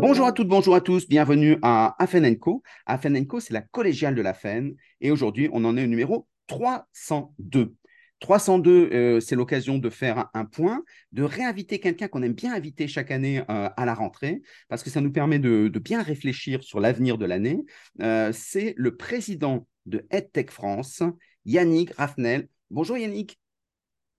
[0.00, 2.62] Bonjour à toutes, bonjour à tous, bienvenue à Afenenco.
[2.86, 7.74] Afenenco, c'est la collégiale de la FEN et aujourd'hui, on en est au numéro 302.
[8.20, 12.86] 302, euh, c'est l'occasion de faire un, point, de réinviter quelqu'un qu'on aime bien inviter
[12.86, 16.78] chaque année euh, à la rentrée, parce que ça nous permet de, bien réfléchir sur
[16.78, 17.64] l'avenir de l'année.
[18.00, 21.02] Euh, c'est le président de EdTech France,
[21.44, 22.48] Yannick Raffnel.
[22.70, 23.40] Bonjour Yannick.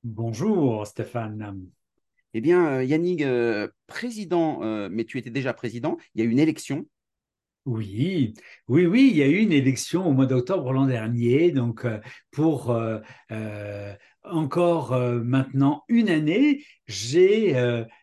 [0.03, 1.69] Bonjour Stéphane.
[2.33, 3.23] Eh bien, Yannick,
[3.87, 6.85] président, mais tu étais déjà président, il y a eu une élection.
[7.65, 8.33] Oui,
[8.67, 11.85] oui, oui, il y a eu une élection au mois d'octobre l'an dernier, donc
[12.31, 12.75] pour
[14.23, 17.55] encore maintenant une année, j'ai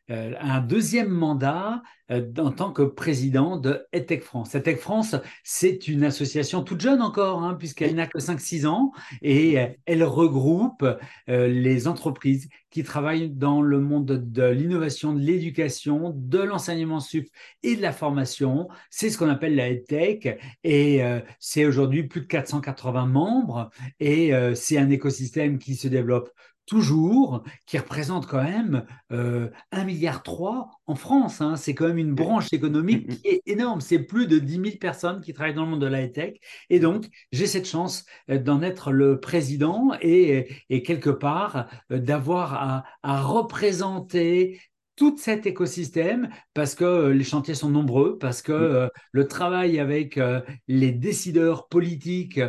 [0.08, 4.54] un deuxième mandat en tant que président de EdTech France.
[4.54, 9.58] EdTech France, c'est une association toute jeune encore, hein, puisqu'elle n'a que 5-6 ans, et
[9.86, 10.86] elle regroupe
[11.26, 17.26] les entreprises qui travaillent dans le monde de l'innovation, de l'éducation, de l'enseignement sup
[17.64, 18.68] et de la formation.
[18.90, 21.02] C'est ce qu'on appelle la EdTech, et
[21.40, 26.30] c'est aujourd'hui plus de 480 membres, et c'est un écosystème qui se développe
[26.66, 30.22] toujours, qui représente quand même euh, 1,3 milliard
[30.86, 31.40] en France.
[31.40, 31.56] Hein.
[31.56, 33.80] C'est quand même une branche économique qui est énorme.
[33.80, 36.34] C'est plus de 10 000 personnes qui travaillent dans le monde de la high-tech.
[36.70, 40.48] Et donc, j'ai cette chance euh, d'en être le président et,
[40.84, 44.60] quelque part euh, d'avoir à, à représenter
[44.96, 49.78] tout cet écosystème parce que euh, les chantiers sont nombreux, parce que euh, le travail
[49.78, 52.40] avec euh, les décideurs politiques,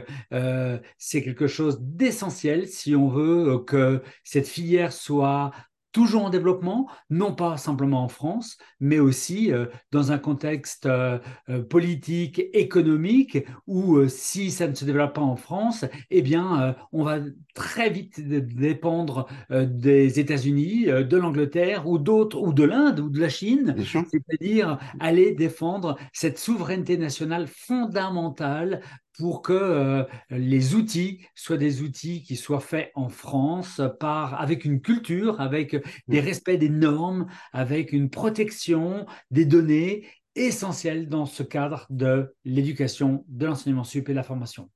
[0.98, 5.52] c'est quelque chose d'essentiel si on veut que cette filière soit
[5.98, 11.18] toujours en développement, non pas simplement en France, mais aussi euh, dans un contexte euh,
[11.50, 17.04] euh, politique, économique, où si ça ne se développe pas en France, eh bien, on
[17.04, 17.18] va
[17.56, 23.30] très vite dépendre des États-Unis, de l'Angleterre ou d'autres, ou de l'Inde ou de la
[23.30, 28.82] Chine, c'est-à-dire aller défendre cette souveraineté nationale fondamentale
[29.18, 34.66] pour que euh, les outils soient des outils qui soient faits en France par, avec
[34.66, 35.76] une culture, avec
[36.08, 40.06] des respects des normes, avec une protection des données
[40.36, 44.70] essentielles dans ce cadre de l'éducation, de l'enseignement sup et de la formation.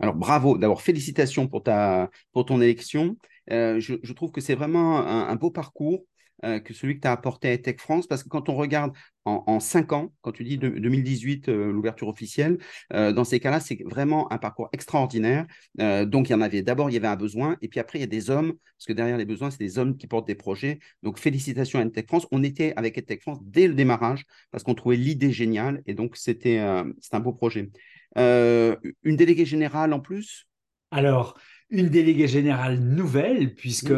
[0.00, 3.16] Alors bravo, d'abord félicitations pour, ta, pour ton élection.
[3.50, 6.04] Euh, je, trouve que c'est vraiment un, beau parcours
[6.44, 8.92] euh, que celui que tu as apporté à Tech France, parce que quand on regarde
[9.24, 12.58] en, cinq ans, quand tu dis 2018, euh, l'ouverture officielle,
[12.92, 15.46] euh, dans ces cas-là, c'est vraiment un parcours extraordinaire.
[15.78, 18.02] donc, il y en avait d'abord, il y avait un besoin, et puis après, il
[18.02, 20.34] y a des hommes, parce que derrière les besoins, c'est des hommes qui portent des
[20.34, 20.78] projets.
[21.02, 22.26] Donc, félicitations à Tech France.
[22.32, 26.16] On était avec Tech France dès le démarrage, parce qu'on trouvait l'idée géniale, et donc
[26.16, 27.70] c'était un beau projet.
[28.16, 30.46] une déléguée générale en plus?
[30.90, 31.38] Alors,
[31.70, 33.94] une déléguée générale nouvelle, puisque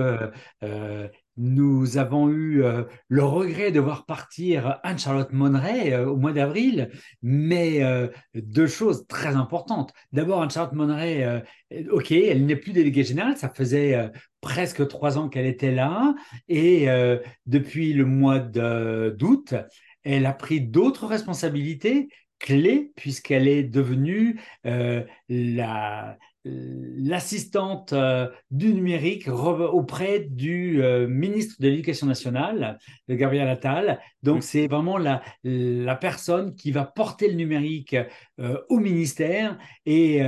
[1.36, 6.90] nous avons eu euh, le regret de voir partir Anne-Charlotte Monneray euh, au mois d'avril,
[7.22, 9.92] mais euh, deux choses très importantes.
[10.12, 11.42] D'abord, Anne-Charlotte Monneray,
[11.90, 14.10] ok, elle n'est plus déléguée générale, ça faisait
[14.40, 16.14] presque trois ans qu'elle était là,
[16.48, 16.86] et
[17.46, 19.54] depuis le mois d'août,
[20.04, 22.08] elle a pris d'autres responsabilités
[22.38, 24.40] clés puisqu'elle est devenue
[25.28, 26.16] la,
[26.98, 34.00] l'assistante euh, du numérique auprès du euh, ministre de l'Éducation nationale, de Gabriel Attal.
[34.22, 37.96] Donc, c'est vraiment la, la, personne qui va porter le numérique
[38.40, 40.20] euh, au ministère et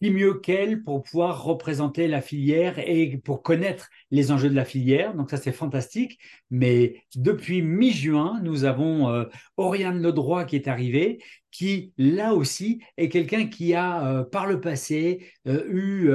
[0.00, 4.64] qui mieux qu'elle pour pouvoir représenter la filière et pour connaître les enjeux de la
[4.64, 5.14] filière.
[5.14, 6.18] Donc ça, c'est fantastique.
[6.50, 9.24] Mais depuis mi-juin, nous avons euh,
[9.56, 14.60] Oriane Ledroit qui est arrivé, qui là aussi est quelqu'un qui a euh, par le
[14.60, 16.10] passé euh, eu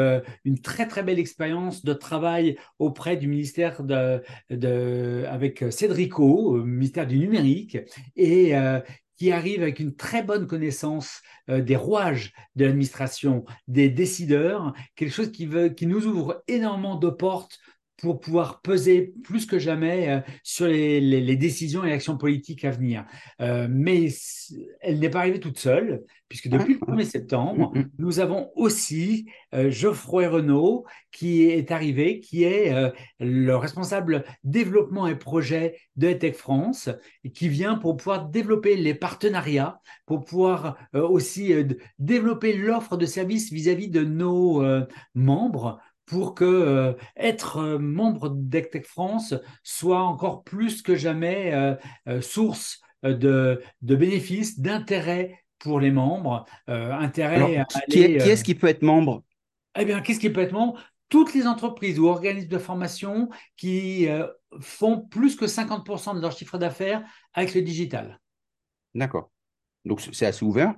[0.45, 7.07] une très très belle expérience de travail auprès du ministère de, de avec Cédrico, ministère
[7.07, 7.77] du numérique,
[8.15, 8.53] et
[9.17, 15.13] qui arrive avec une très bonne connaissance euh, des rouages de l'administration, des décideurs, quelque
[15.13, 15.47] chose qui,
[15.87, 17.59] nous ouvre énormément de portes
[18.01, 23.05] pour pouvoir peser plus que jamais euh, sur les, décisions et actions politiques à venir.
[23.39, 24.07] Euh, mais
[24.81, 27.91] elle n'est pas arrivée toute seule, puisque depuis le 1er septembre, mm, mm.
[27.99, 32.73] nous avons aussi euh, Geoffroy Renault qui est arrivé, qui est
[33.19, 36.89] le responsable développement et projet de Tech France,
[37.25, 41.53] et qui vient pour pouvoir développer les partenariats, pour pouvoir aussi
[41.99, 44.63] développer l'offre de services vis à -vis de nos
[45.13, 49.33] membres pour que euh, être euh, membre d'ECTEC France
[49.63, 51.53] soit encore plus que jamais
[52.07, 56.45] euh, source de, bénéfices, d'intérêt pour les membres.
[56.67, 59.23] intérêt qui, est, ce qui peut être membre?
[59.75, 60.79] Eh bien, qu'est-ce qui peut être membre?
[61.09, 64.07] Toutes les entreprises ou organismes de formation qui
[64.59, 68.19] font plus que 50% de leur chiffre d'affaires avec le digital.
[68.93, 69.31] D'accord.
[69.85, 70.75] Donc c'est assez ouvert?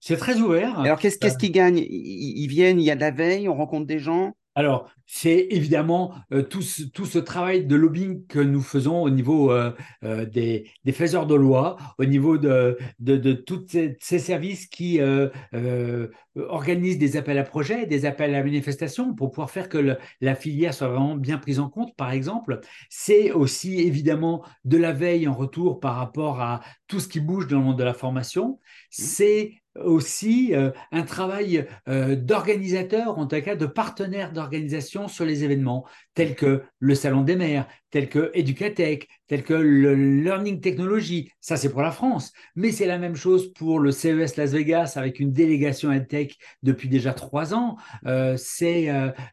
[0.00, 0.78] C'est très ouvert.
[0.80, 3.54] Alors qu'est-ce qu'est-ce qu'ils gagnent ils, ils viennent, il y a de la veille, on
[3.54, 4.34] rencontre des gens?
[4.56, 9.10] Alors, c'est évidemment euh, tout, ce, tout, ce, travail de lobbying que nous faisons au
[9.10, 9.70] niveau euh,
[10.02, 14.66] euh, des, des, faiseurs de loi, au niveau de, de, de tous ces, ces, services
[14.66, 19.68] qui euh, euh, organisent des appels à projets, des appels à manifestation pour pouvoir faire
[19.68, 22.60] que le, la filière soit vraiment bien prise en compte, par exemple.
[22.88, 27.46] C'est aussi évidemment de la veille en retour par rapport à tout ce qui bouge
[27.46, 28.52] dans le monde de la formation.
[28.52, 28.58] Mmh.
[28.88, 29.52] C'est
[29.84, 35.84] aussi euh, un travail euh, d'organisateur, en tout cas de partenaire d'organisation sur les événements,
[36.14, 41.30] tels que le Salon des maires, tels que Educatech, tels que le Learning Technology.
[41.40, 42.32] Ça, c'est pour la France.
[42.54, 46.88] Mais c'est la même chose pour le CES Las Vegas avec une délégation EdTech depuis
[46.88, 47.76] déjà trois ans.
[48.06, 48.86] Euh, c'est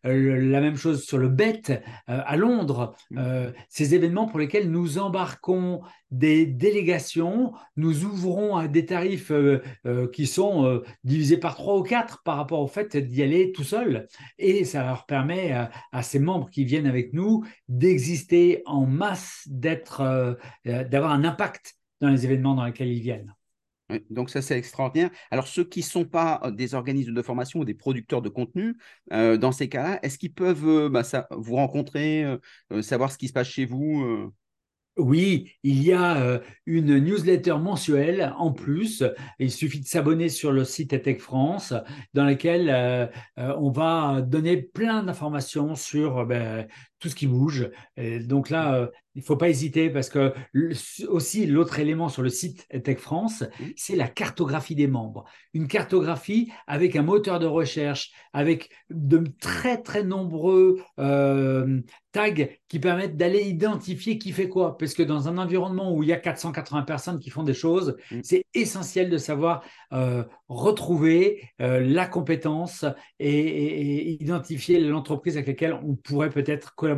[0.04, 2.96] la même chose sur le BET à Londres.
[3.70, 5.82] Ces événements pour lesquels nous embarquons
[6.14, 11.78] des délégations, nous ouvrons à des tarifs euh, euh, qui sont euh, divisés par trois
[11.78, 14.08] ou quatre par rapport au fait d'y aller tout seul.
[14.38, 15.52] Et ça leur permet
[15.92, 22.10] à, ces membres qui viennent avec nous d'exister en masse, d'être, d'avoir un impact dans
[22.10, 23.34] les événements dans lesquels ils viennent.
[24.10, 25.10] Donc ça, c'est extraordinaire.
[25.32, 28.78] Alors ceux qui ne sont pas des organismes de formation ou des producteurs de contenu,
[29.12, 32.24] euh, dans ces cas-là, est-ce qu'ils peuvent euh, bah, vous rencontrer,
[32.72, 34.32] euh, savoir ce qui se passe chez vous
[34.98, 39.04] oui, il y a euh, une newsletter mensuelle en plus.
[39.40, 41.74] Il suffit de s'abonner sur le site ETEC France,
[42.14, 43.08] dans lequel euh,
[43.40, 46.68] euh, on va donner plein d'informations sur ben,
[47.04, 47.70] tout ce qui bouge.
[47.98, 50.34] Et donc là, il ne faut pas hésiter parce que
[51.08, 53.44] aussi l'autre élément sur le site Tech France,
[53.76, 55.26] c'est la cartographie des membres.
[55.54, 62.80] Une cartographie avec un moteur de recherche, avec de très très nombreux euh, tags qui
[62.80, 64.78] permettent d'aller identifier qui fait quoi.
[64.78, 67.98] Parce que dans un environnement où il y a 480 personnes qui font des choses,
[68.12, 68.20] mmh.
[68.24, 72.86] c'est essentiel de savoir euh, retrouver euh, la compétence
[73.20, 76.93] et, et, et identifier l'entreprise avec laquelle on pourrait peut-être collaborer.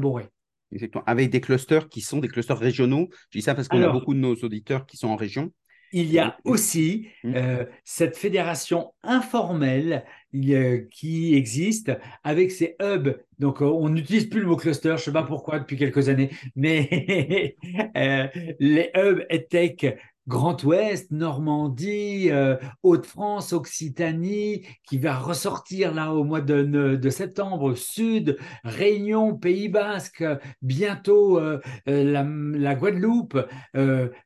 [0.72, 1.04] Exactement.
[1.06, 3.10] Avec des clusters qui sont des clusters régionaux.
[3.30, 5.52] Je dis ça parce qu'on a beaucoup de nos auditeurs qui sont en région.
[5.92, 7.36] Il y a aussi mmh.
[7.36, 10.04] euh, cette fédération informelle
[10.36, 11.92] euh, qui existe
[12.24, 13.18] avec ces hubs.
[13.40, 16.10] Donc, euh, on n'utilise plus le mot cluster, je ne sais pas pourquoi depuis quelques
[16.10, 17.56] années, mais
[17.96, 18.28] euh,
[18.60, 26.42] les hubs EdTech Grand Ouest, Normandie, euh, Hauts-de-France, Occitanie, qui va ressortir là au mois
[26.42, 30.24] de, septembre, Sud, Réunion, Pays Basque,
[30.62, 33.38] bientôt euh, euh la, Guadeloupe,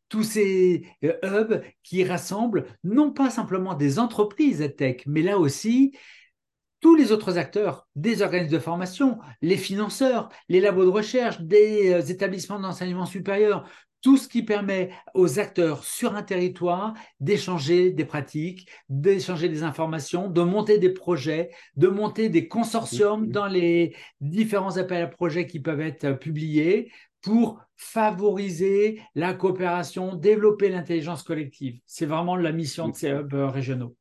[0.07, 5.93] tous ces hubs qui rassemblent non pas simplement des entreprises tech, mais là aussi
[6.81, 12.09] tous les autres acteurs, des organismes de formation, les financeurs, les labos de recherche, des
[12.09, 13.65] établissements d'enseignement supérieur,
[14.01, 20.29] tout ce qui permet aux acteurs sur un territoire d'échanger des pratiques, d'échanger des informations,
[20.29, 25.59] de monter des projets, de monter des consortiums dans les différents appels à projets qui
[25.59, 26.91] peuvent être publiés
[27.21, 31.79] pour favoriser la coopération, développer l'intelligence collective.
[31.85, 33.95] C'est vraiment la mission de ces hubs régionaux.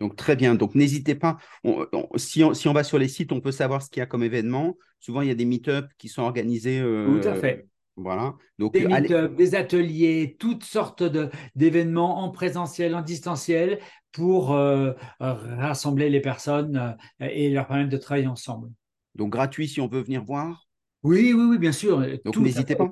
[0.00, 0.54] Donc très bien.
[0.54, 1.38] Donc n'hésitez pas.
[1.64, 4.00] On, on, si, on, si, on, va sur les sites, on peut savoir ce qu'il
[4.00, 4.76] y a comme événement.
[4.98, 6.80] Souvent, il y a des meet-ups qui sont organisés.
[6.80, 7.66] Euh, Tout à fait.
[7.96, 8.34] Voilà.
[8.58, 9.28] Donc, des, allez...
[9.36, 11.02] des ateliers, toutes sortes
[11.54, 13.80] d'événements en présentiel, en distanciel,
[14.12, 18.70] pour euh, rassembler les personnes euh, et leur permettre de travailler ensemble.
[19.14, 20.68] Donc gratuit si on veut venir voir?
[21.02, 22.00] Oui, oui, oui, bien sûr.
[22.24, 22.90] Donc n'hésitez pas.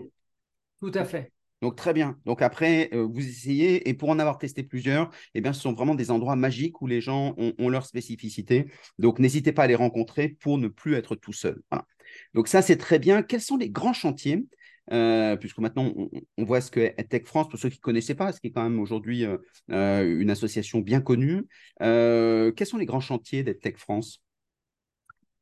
[0.80, 1.33] Tout à fait.
[1.62, 2.16] Donc très bien.
[2.25, 5.75] Donc après, euh, vous essayez, et pour en avoir testé plusieurs, eh bien, ce sont
[5.75, 8.66] vraiment des endroits magiques où les gens ont, ont leur spécificité.
[8.99, 11.61] Donc n'hésitez pas à les rencontrer pour ne plus être tout seul.
[11.71, 11.87] Voilà.
[12.33, 13.23] Donc ça, c'est très bien.
[13.23, 14.47] Quels sont les grands chantiers?
[14.92, 15.92] Euh, puisque maintenant
[16.37, 18.50] on, voit ce que Tech France, pour ceux qui ne connaissaient pas, ce qui est
[18.50, 21.47] quand même aujourd'hui euh, une association bien connue.
[21.82, 24.23] Euh, quels sont les grands chantiers d'EdTech France?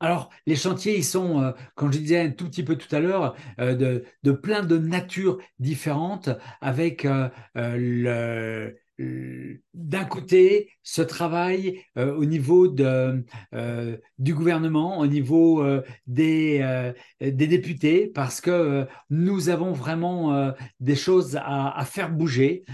[0.00, 3.00] Alors, les chantiers, ils sont, euh, comme je disais un tout petit peu tout à
[3.00, 12.14] l'heure, euh, de, plein de natures différentes, avec euh, le, d'un côté, ce travail euh,
[12.16, 20.52] au niveau euh, du gouvernement, au niveau euh, des, députés, parce que nous avons vraiment
[20.80, 22.64] des choses à, faire bouger.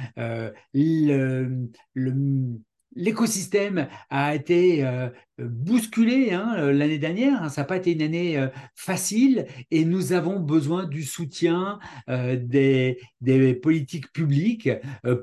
[2.96, 7.42] l'écosystème a été bousculé hein, l'année dernière.
[7.42, 7.48] Hein.
[7.48, 13.54] ça n'a pas été une année facile et nous avons besoin du soutien des, des,
[13.54, 14.70] politiques publiques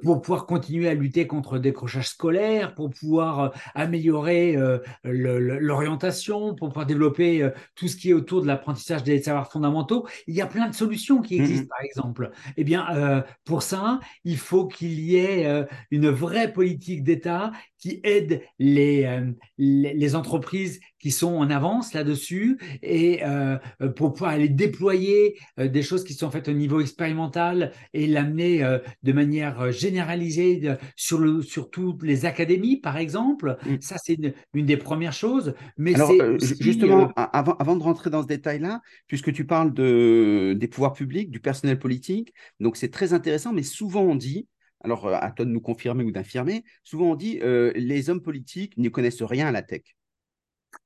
[0.01, 4.57] pour pouvoir continuer à lutter contre le décrochage scolaire, pour pouvoir améliorer
[5.03, 10.07] l'orientation, pour pouvoir développer tout ce qui est autour de l'apprentissage des savoirs fondamentaux.
[10.27, 12.31] Il y a plein de solutions qui existent, par exemple.
[12.57, 17.51] Eh bien, pour ça, il faut qu'il y ait une vraie politique d'État
[17.81, 19.21] qui aide les,
[19.57, 23.57] les, entreprises qui sont en avance là-dessus et euh,
[23.95, 28.63] pour pouvoir aller déployer euh, des choses qui sont faites au niveau expérimental et l'amener
[28.63, 33.57] euh, de manière généralisée sur, le, sur toutes les académies, par exemple.
[33.65, 33.75] Mm.
[33.81, 34.17] Ça, c'est
[34.53, 35.55] une, des premières choses.
[35.77, 36.11] Mais Alors,
[36.59, 41.31] justement, avant, avant de rentrer dans ce détail-là, puisque tu parles de, des pouvoirs publics,
[41.31, 44.47] du personnel politique, donc c'est très intéressant, mais souvent on dit,
[44.83, 48.89] alors à toi de nous confirmer ou d'infirmer, souvent on dit les hommes politiques ne
[48.89, 49.83] connaissent rien à la tech.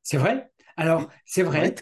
[0.03, 0.51] C'est vrai?
[0.77, 1.75] Alors, c'est vrai.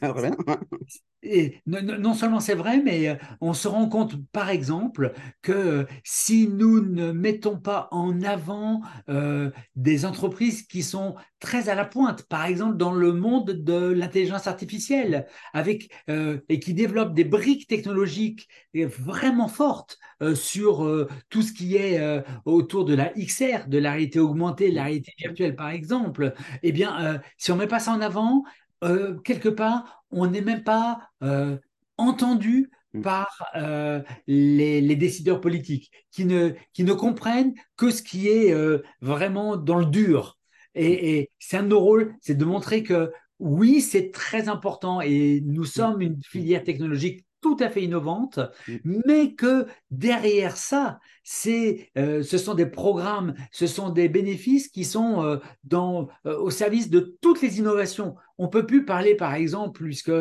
[1.25, 6.49] Et non, seulement c'est vrai, mais euh, on se rend compte, par exemple, que si
[6.49, 12.23] nous ne mettons pas en avant euh, des entreprises qui sont très à la pointe,
[12.23, 17.67] par exemple dans le monde de l'intelligence artificielle, avec euh, et qui développent des briques
[17.67, 19.99] technologiques vraiment fortes
[20.35, 24.83] sur tout ce qui est autour de la XR, de la réalité augmentée, de la
[24.85, 26.33] réalité virtuelle, par exemple,
[26.63, 28.43] eh bien, si on met pas ça en avant,
[28.83, 31.57] euh, quelque part, on n'est même pas euh,
[31.97, 33.01] entendu mm.
[33.01, 38.53] par euh, les, décideurs politiques, qui ne, qui ne comprennent que ce qui est
[39.01, 40.37] vraiment dans le dur.
[40.75, 45.01] Et, et c'est un de nos rôles, c'est de montrer que oui, c'est très important
[45.01, 49.01] et nous sommes une filière technologique tout à fait innovante, mm.
[49.05, 54.85] mais que derrière ça, c'est, euh, ce sont des programmes, ce sont des bénéfices qui
[54.85, 58.15] sont euh, dans, euh, au service de toutes les innovations.
[58.39, 60.11] On peut plus parler, par exemple, puisque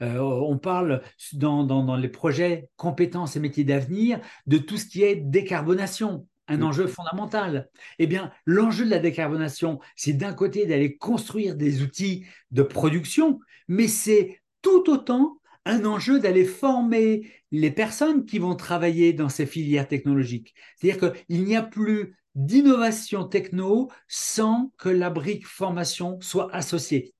[0.00, 1.02] on parle
[1.34, 6.26] dans, dans, dans, les projets compétences et métiers d'avenir, de tout ce qui est décarbonation
[6.48, 6.62] un mm.
[6.62, 7.68] enjeu fondamental.
[7.98, 13.40] Eh bien, l'enjeu de la décarbonation, c'est d'un côté d'aller construire des outils de production,
[13.68, 19.46] mais c'est tout autant un enjeu d'aller former les personnes qui vont travailler dans ces
[19.46, 20.54] filières technologiques.
[20.76, 27.14] C'est-à-dire qu'il n'y a plus d'innovation techno sans que la brique formation soit associée.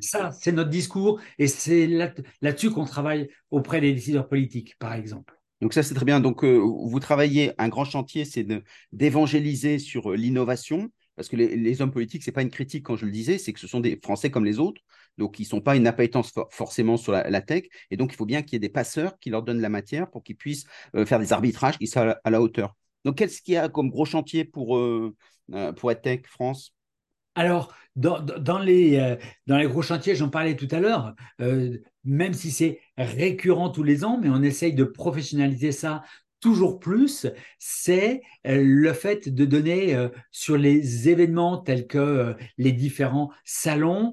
[0.00, 1.86] Ça, c'est notre discours et c'est
[2.42, 5.34] là-dessus qu'on travaille auprès des décideurs politiques, par exemple.
[5.60, 6.20] Donc ça, c'est très bien.
[6.20, 8.46] Donc, euh, vous travaillez, un grand chantier, c'est
[8.92, 12.96] d'évangéliser sur euh, l'innovation, parce que les, hommes politiques, ce n'est pas une critique quand
[12.96, 14.82] je le disais, c'est que ce sont des Français comme les autres,
[15.18, 18.26] donc ils ne sont pas une appétence forcément sur la, tech, et donc il faut
[18.26, 21.04] bien qu'il y ait des passeurs qui leur donnent la matière pour qu'ils puissent euh,
[21.04, 21.78] faire des arbitrages.
[21.78, 22.74] Qui soient à la, hauteur.
[23.04, 25.14] Donc qu'est-ce qu'il y a comme gros chantier pour, euh,
[25.52, 25.92] euh, pour
[26.28, 26.74] France?
[27.34, 31.14] Alors, dans, les, dans les gros chantiers, j'en parlais tout à l'heure,
[32.04, 36.02] même si c'est récurrent tous les ans, mais on essaye de professionnaliser ça
[36.40, 37.26] toujours plus,
[37.58, 43.30] c'est euh, le fait de donner euh, sur les événements tels que euh, les différents
[43.44, 44.12] salons,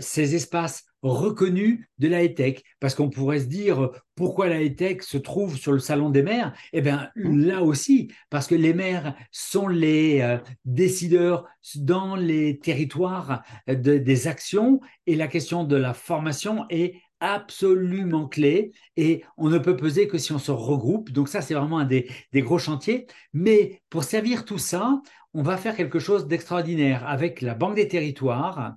[0.00, 2.62] ces espaces reconnus de la high-tech.
[2.80, 6.52] Parce qu'on pourrait se dire pourquoi la high-tech se trouve sur le salon des maires?
[6.72, 7.44] Eh bien, mmh.
[7.46, 11.46] là aussi, parce que les maires sont les décideurs
[11.76, 19.24] dans les territoires des actions et la question de la formation est absolument clé et
[19.36, 21.10] on ne peut peser que si on se regroupe.
[21.10, 23.06] Donc ça, c'est vraiment un des, gros chantiers.
[23.32, 25.00] Mais pour servir tout ça,
[25.34, 28.74] on va faire quelque chose d'extraordinaire avec la Banque des territoires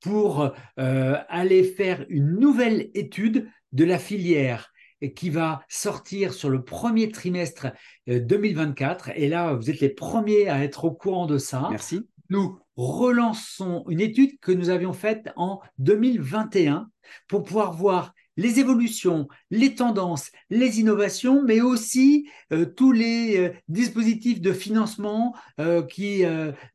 [0.00, 4.72] pour euh, aller faire une nouvelle étude de la filière
[5.14, 7.68] qui va sortir sur le premier trimestre
[8.06, 9.10] 2024.
[9.10, 11.68] Euh, et là, vous êtes les premiers à être au courant de ça.
[11.70, 12.06] Merci.
[12.30, 16.88] Nous relançons une étude que nous avions faite en 2021
[17.28, 23.52] pour pouvoir voir les évolutions, les tendances, les innovations, mais aussi euh, tous les euh,
[23.68, 26.24] dispositifs de financement euh, qui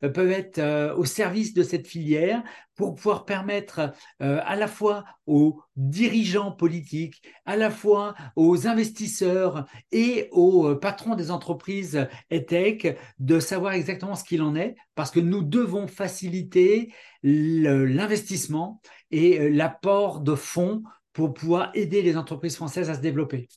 [0.00, 2.42] peuvent être au service de cette filière
[2.74, 10.28] pour pouvoir permettre à la fois aux dirigeants politiques, à la fois aux investisseurs et
[10.32, 15.42] aux patrons des entreprises ETEC de savoir exactement ce qu'il en est, parce que nous
[15.42, 20.82] devons faciliter l'investissement et l'apport de fonds
[21.16, 23.48] pour pouvoir aider les entreprises françaises à se développer.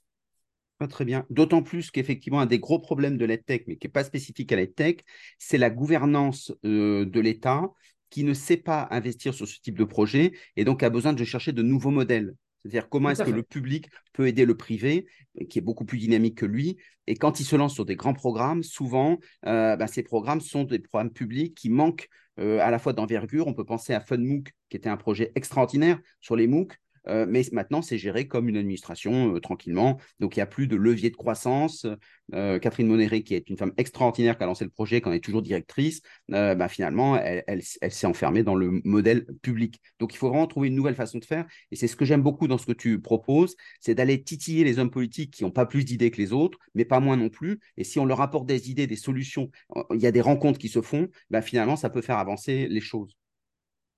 [0.89, 1.25] très bien.
[1.29, 4.55] D'autant plus qu'effectivement, un des gros problèmes de l'EdTech, mais qui n'est pas spécifique à
[4.55, 5.03] l'EdTech,
[5.37, 7.69] c'est la gouvernance euh, de l'État
[8.09, 11.21] qui ne sait pas investir sur ce type de projet et donc a besoin de
[11.25, 12.33] chercher de nouveaux modèles.
[12.61, 15.05] C'est-à-dire comment est-ce que le public peut aider le privé,
[15.49, 16.77] qui est beaucoup plus dynamique que lui.
[17.07, 20.63] Et quand il se lance sur des grands programmes, souvent, euh, bah, ces programmes sont
[20.63, 22.07] des programmes publics qui manquent
[22.39, 23.47] euh, à la fois d'envergure.
[23.47, 26.77] On peut penser à FunMOOC, qui était un projet extraordinaire sur les MOOC,
[27.09, 29.99] euh, mais maintenant, c'est géré comme une administration euh, tranquillement.
[30.19, 31.85] Donc, il n'y a plus de levier de croissance.
[32.33, 35.11] Euh, Catherine Monéré, qui est une femme extraordinaire qui a lancé le projet, qui en
[35.11, 39.81] est toujours directrice, bah, finalement, elle, s'est enfermée dans le modèle public.
[39.99, 41.45] Donc, il faut vraiment trouver une nouvelle façon de faire.
[41.71, 44.79] Et c'est ce que j'aime beaucoup dans ce que tu proposes, c'est d'aller titiller les
[44.79, 47.59] hommes politiques qui n'ont pas plus d'idées que les autres, mais pas moins non plus.
[47.77, 49.49] Et si on leur apporte des idées, des solutions,
[49.93, 52.81] il y a des rencontres qui se font, bah, finalement, ça peut faire avancer les
[52.81, 53.17] choses.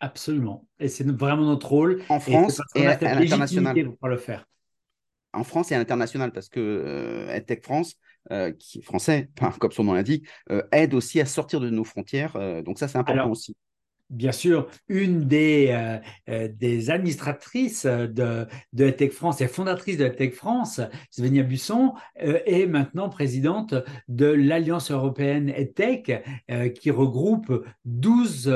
[0.02, 0.68] Absolument.
[0.80, 2.02] Et c'est vraiment notre rôle.
[2.10, 3.96] En France et, à, l'international.
[4.00, 4.48] Pour le faire.
[5.32, 7.96] En France et à l'international, parce que euh, EdTech France,
[8.32, 9.30] euh, qui est français,
[9.60, 12.34] comme son nom l'indique, euh, aide aussi à sortir de nos frontières.
[12.64, 13.56] donc ça, c'est important aussi
[14.12, 15.98] bien sûr, une des, euh,
[16.30, 22.68] euh, administratrices de, de Tech France et fondatrice de Tech France, Svenia Busson, euh, est
[22.68, 23.74] maintenant présidente
[24.10, 26.24] de l'Alliance européenne EdTech,
[26.76, 28.54] qui regroupe 12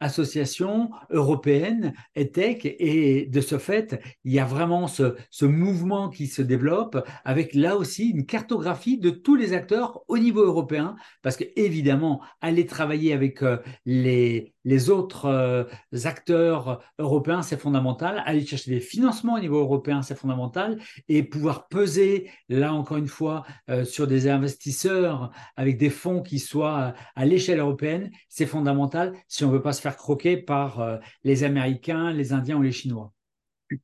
[0.00, 2.64] associations européenennes EdTech.
[2.78, 7.54] Et de ce fait, il y a vraiment ce, ce mouvement qui se développe avec
[7.54, 12.66] là aussi une cartographie de tous les acteurs au niveau européen, parce que évidemment, aller
[12.66, 13.40] travailler avec
[13.84, 15.64] les les autres euh,
[16.04, 18.22] acteurs européens, c'est fondamental.
[18.26, 20.78] Aller chercher des financements au niveau européen, c'est fondamental.
[21.08, 26.40] Et pouvoir peser, là encore une fois, euh, sur des investisseurs avec des fonds qui
[26.40, 30.80] soient à l'échelle européenne, c'est fondamental si on ne veut pas se faire croquer par
[30.80, 33.12] euh, les Américains, les Indiens ou les Chinois.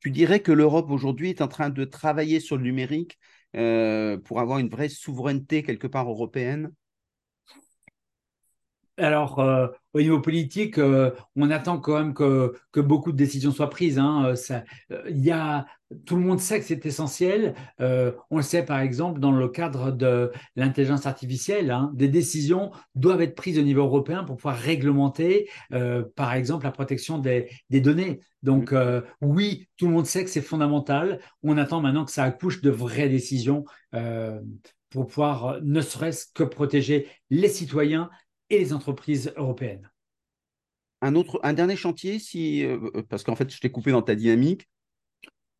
[0.01, 3.17] Tu, dirais que l'Europe aujourd'hui est en train de travailler sur le numérique
[3.51, 6.71] pour avoir une vraie souveraineté quelque part européenne?
[8.97, 13.69] Alors, euh, au niveau politique, euh, on attend quand même que, beaucoup de décisions soient
[13.69, 13.97] prises.
[13.97, 14.35] Hein.
[14.91, 15.65] Euh, y a,
[16.05, 17.55] tout le monde sait que c'est essentiel.
[17.79, 23.21] on le sait, par exemple, dans le cadre de l'intelligence artificielle, hein, des décisions doivent
[23.21, 25.49] être prises au niveau européen pour pouvoir réglementer,
[26.15, 28.21] par exemple, la protection des, des données.
[28.41, 28.73] Donc,
[29.21, 31.19] oui, tout le monde sait que c'est fondamental.
[31.43, 33.65] On attend maintenant que ça accouche de vraies décisions
[34.93, 38.09] pour pouvoir ne serait-ce que protéger les citoyens
[38.49, 39.89] et les entreprises européennes.
[41.03, 44.15] Un, autre, un dernier chantier, si, euh, parce qu'en fait, je t'ai coupé dans ta
[44.15, 44.69] dynamique.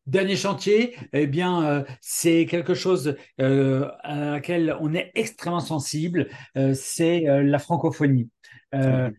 [0.06, 6.28] Dernier chantier, eh bien, euh, c'est quelque chose euh, à laquelle on est extrêmement sensible,
[6.74, 8.30] c'est la francophonie.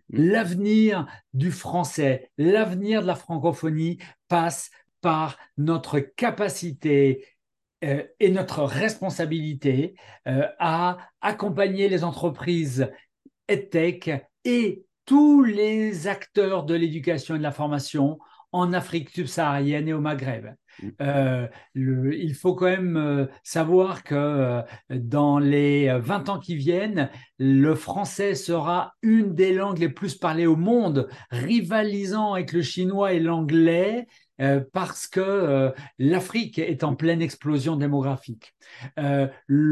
[0.10, 4.70] L'avenir du français, l'avenir de la francophonie passe
[5.02, 7.26] par notre capacité
[7.82, 12.90] et notre responsabilité à accompagner les entreprises
[13.48, 14.12] EdTech
[14.44, 18.18] et tous les acteurs de l'éducation et de la formation
[18.52, 20.48] en Afrique subsaharienne et au Maghreb.
[20.82, 20.90] Mm.
[21.02, 27.10] Euh, il faut quand même euh, savoir que euh, dans les 20 ans qui viennent,
[27.38, 33.14] le français sera une des langues les plus parlées au monde, rivalisant avec le chinois
[33.14, 34.08] et l'anglais.
[34.74, 38.54] Parce que l'Afrique est en pleine explosion démographique.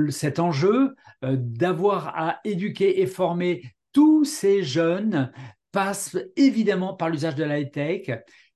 [0.10, 5.32] cet enjeu d'avoir à éduquer et former tous ces jeunes
[5.72, 8.10] passe évidemment par l'usage de la high-tech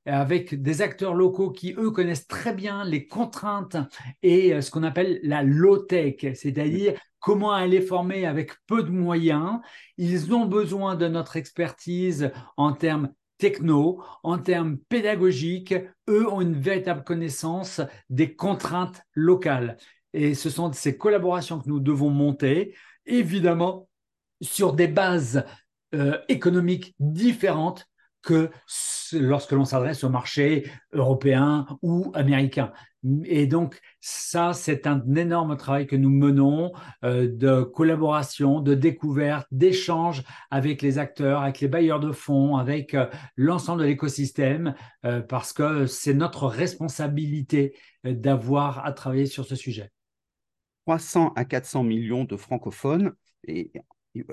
[0.07, 3.77] avec des acteurs locaux qui, eux, connaissent très bien les contraintes
[4.23, 9.59] et euh, ce qu'on appelle la low-tech, c'est-à-dire comment aller former avec peu de moyens.
[9.97, 15.75] Ils ont besoin de notre expertise en termes techno, en termes pédagogiques.
[16.09, 19.77] Eux ont une véritable connaissance des contraintes locales.
[20.13, 23.87] Et ce sont ces collaborations que nous devons monter, évidemment,
[24.41, 25.45] sur des bases
[25.93, 27.87] euh, économiques différentes
[28.21, 28.49] que
[29.13, 32.71] lorsque l'on s'adresse au marché européen ou américain.
[33.23, 39.47] Et donc, ça, c'est un énorme travail que nous menons euh, de collaboration, de découverte,
[39.51, 44.73] d'échange avec les acteurs, avec les bailleurs de fonds, avec euh, l'ensemble de l'écosystème,
[45.29, 49.91] parce que c'est notre responsabilité d'avoir à travailler sur ce sujet.
[50.85, 53.13] 300 à 400 millions de francophones,
[53.45, 53.71] et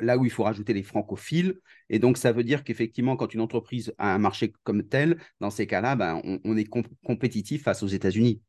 [0.01, 1.61] là où il faut rajouter les francophiles.
[1.91, 5.51] Et donc, ça veut dire qu'effectivement, quand une entreprise a un marché comme tel, dans
[5.51, 6.69] ces cas-là, ben, on, est
[7.05, 8.41] compétitif face aux États-Unis.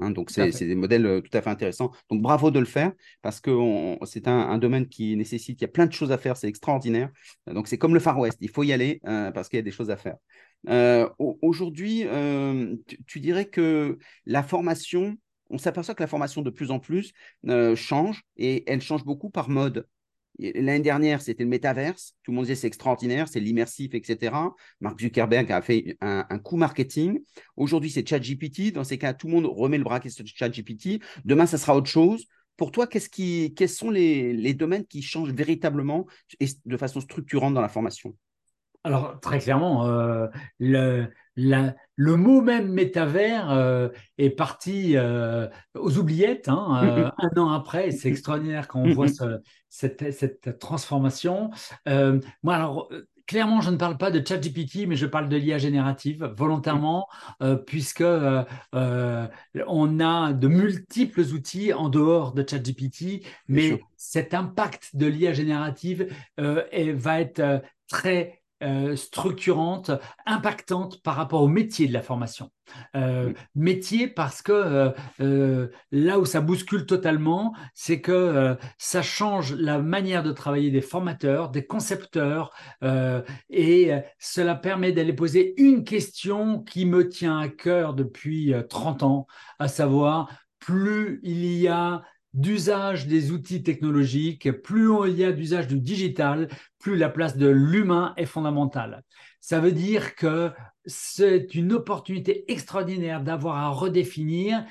[0.00, 0.10] Hein.
[0.10, 1.90] donc, c'est des modèles euh, tout à fait intéressants.
[2.10, 5.68] Donc, bravo de le faire parce que c'est un, domaine qui nécessite, il y a
[5.68, 7.10] plein de choses à faire, c'est extraordinaire.
[7.46, 9.62] Donc, c'est comme le Far West, il faut y aller euh, parce qu'il y a
[9.62, 10.16] des choses à faire.
[10.68, 12.06] Euh, aujourd'hui,
[13.06, 15.16] tu, dirais que la formation,
[15.50, 17.12] on s'aperçoit que la formation de plus en plus
[17.74, 19.86] change et elle change beaucoup par mode.
[20.38, 22.14] L'année dernière, c'était le métaverse.
[22.22, 24.34] Tout le monde disait c'est extraordinaire, c'est l'immersif, etc.
[24.80, 27.20] Mark Zuckerberg a fait un, coup marketing.
[27.56, 28.72] Aujourd'hui, c'est ChatGPT.
[28.72, 31.02] Dans ces cas, tout le monde remet le braquet sur ChatGPT.
[31.24, 32.26] Demain, ça sera autre chose.
[32.56, 36.06] Pour toi, qu'est-ce qui, quels sont les, les, domaines qui changent véritablement
[36.40, 38.14] et de façon structurante dans la formation?
[38.84, 40.26] Alors, très clairement, euh,
[40.58, 45.46] le, le, mot même métavers euh, est parti euh,
[45.78, 47.92] aux oubliettes hein, un an après.
[47.92, 49.06] C'est extraordinaire quand on voit
[49.68, 51.50] cette, cette, transformation.
[51.86, 52.88] moi, alors,
[53.28, 57.06] clairement, je ne parle pas de ChatGPT, mais je parle de l'IA générative volontairement,
[57.66, 65.32] puisque on a de multiples outils en dehors de ChatGPT, mais cet impact de l'IA
[65.34, 69.90] générative va être très euh, structurante,
[70.26, 72.50] impactante par rapport au métier de la formation.
[72.96, 79.78] Euh, métier parce que euh, là où ça bouscule totalement, c'est que ça change la
[79.78, 82.50] manière de travailler des formateurs, des concepteurs,
[83.50, 89.26] et cela permet d'aller poser une question qui me tient à cœur depuis 30 ans,
[89.58, 92.02] à savoir plus il y a
[92.34, 97.48] d'usage des outils technologiques, plus il y a d'usage du digital, plus la place de
[97.48, 99.02] l'humain est fondamentale.
[99.40, 100.50] Ça veut dire que
[100.86, 104.64] c'est une opportunité extraordinaire d'avoir à redéfinir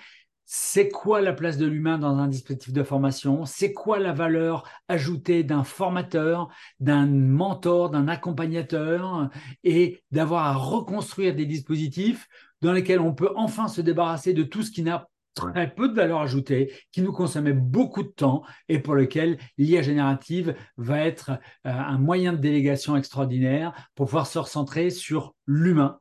[0.53, 4.67] c'est quoi la place de l'humain dans un dispositif de formation, c'est quoi la valeur
[4.89, 6.49] ajoutée d'un formateur,
[6.81, 9.29] d'un mentor, d'un accompagnateur,
[9.63, 12.27] et d'avoir à reconstruire des dispositifs
[12.61, 15.93] dans lesquels on peut enfin se débarrasser de tout ce qui n'a très peu de
[15.93, 21.31] valeur ajoutée, qui nous consommait beaucoup de temps et pour lequel l'IA générative va être
[21.31, 25.99] euh, un moyen de délégation extraordinaire pour pouvoir se recentrer sur l'humain.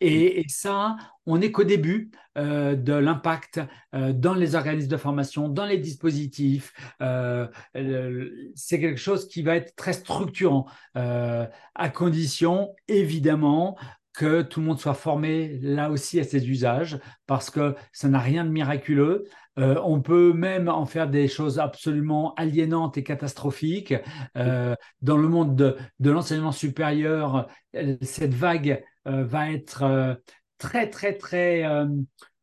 [0.00, 3.60] Et, ça, on n'est qu'au début euh, de l'impact
[3.94, 6.72] euh, dans les organismes de formation, dans les dispositifs.
[7.00, 13.76] c'est quelque chose qui va être très structurant, à condition, évidemment,
[14.16, 18.18] que tout le monde soit formé là aussi à ces usages, parce que ça n'a
[18.18, 19.24] rien de miraculeux.
[19.58, 23.94] Euh, on peut même en faire des choses absolument aliénantes et catastrophiques.
[24.36, 30.18] Euh, dans le monde de, l'enseignement supérieur, euh, cette vague va être
[30.58, 31.64] très, très, très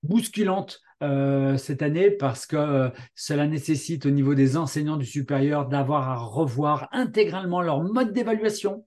[0.01, 5.68] bousculante euh, cette année parce que euh, cela nécessite au niveau des enseignants du supérieur
[5.68, 8.86] d'avoir à revoir intégralement leur mode d'évaluation.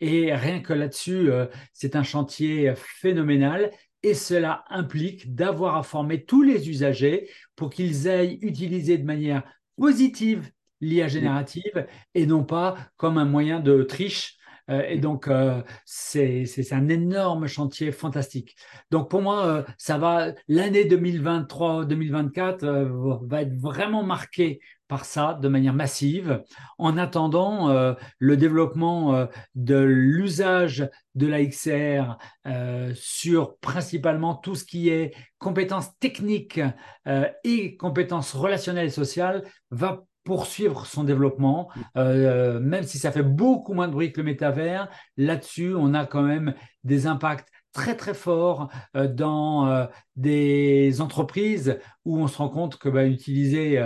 [0.00, 3.70] Et rien que là-dessus, euh, c'est un chantier phénoménal.
[4.02, 9.42] Et cela implique d'avoir à former tous les usagers pour qu'ils aillent utiliser de manière
[9.78, 10.50] positive
[10.82, 14.36] l'IA générative et non pas comme un moyen de triche
[14.68, 18.56] et donc, euh, c'est un énorme chantier fantastique.
[18.90, 25.48] Donc, pour moi, euh, ça va, l'année 2023-2024 va être vraiment marquée par ça de
[25.48, 26.42] manière massive,
[26.78, 32.18] en attendant le développement de l'usage de la XR
[32.94, 36.60] sur principalement tout ce qui est compétences techniques
[37.44, 41.80] et compétences relationnelles et sociales va poursuivre son développement, mm.
[41.98, 44.88] euh, même si ça fait beaucoup moins de bruit que le métavers.
[45.16, 51.78] Là-dessus, on a quand même des impacts très très forts euh, dans euh, des entreprises
[52.04, 53.82] où on se rend compte que bah, utiliser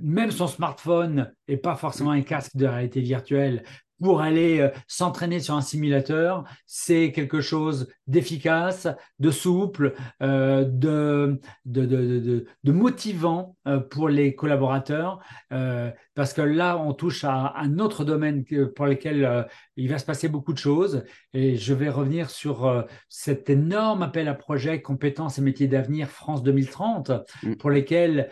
[0.00, 3.64] même son smartphone et pas forcément un casque de réalité virtuelle
[4.02, 8.88] pour aller euh, s'entraîner sur un simulateur, c'est quelque chose d'efficace,
[9.20, 15.20] de souple, euh, de, de, motivant euh, pour les collaborateurs,
[16.14, 20.28] parce que là, on touche à un autre domaine pour lequel il va se passer
[20.28, 21.04] beaucoup de choses.
[21.32, 26.42] Et je vais revenir sur cet énorme appel à projet compétences et métiers d'avenir France
[26.42, 27.12] 2030,
[27.42, 27.54] mm.
[27.56, 28.30] pour lesquels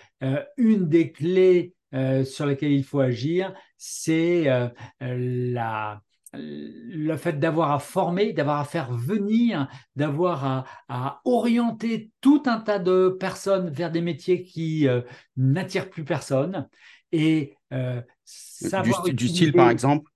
[0.57, 4.69] une des clés euh, sur lesquels il faut agir, c'est euh,
[5.01, 6.01] la,
[6.33, 12.79] le fait d'avoir à former, d'avoir à faire venir, d'avoir à, orienter tout un tas
[12.79, 15.01] de personnes vers des métiers qui euh,
[15.37, 16.69] n'attirent plus personne.
[17.11, 17.57] Et
[18.25, 20.09] savoir du, style, par exemple?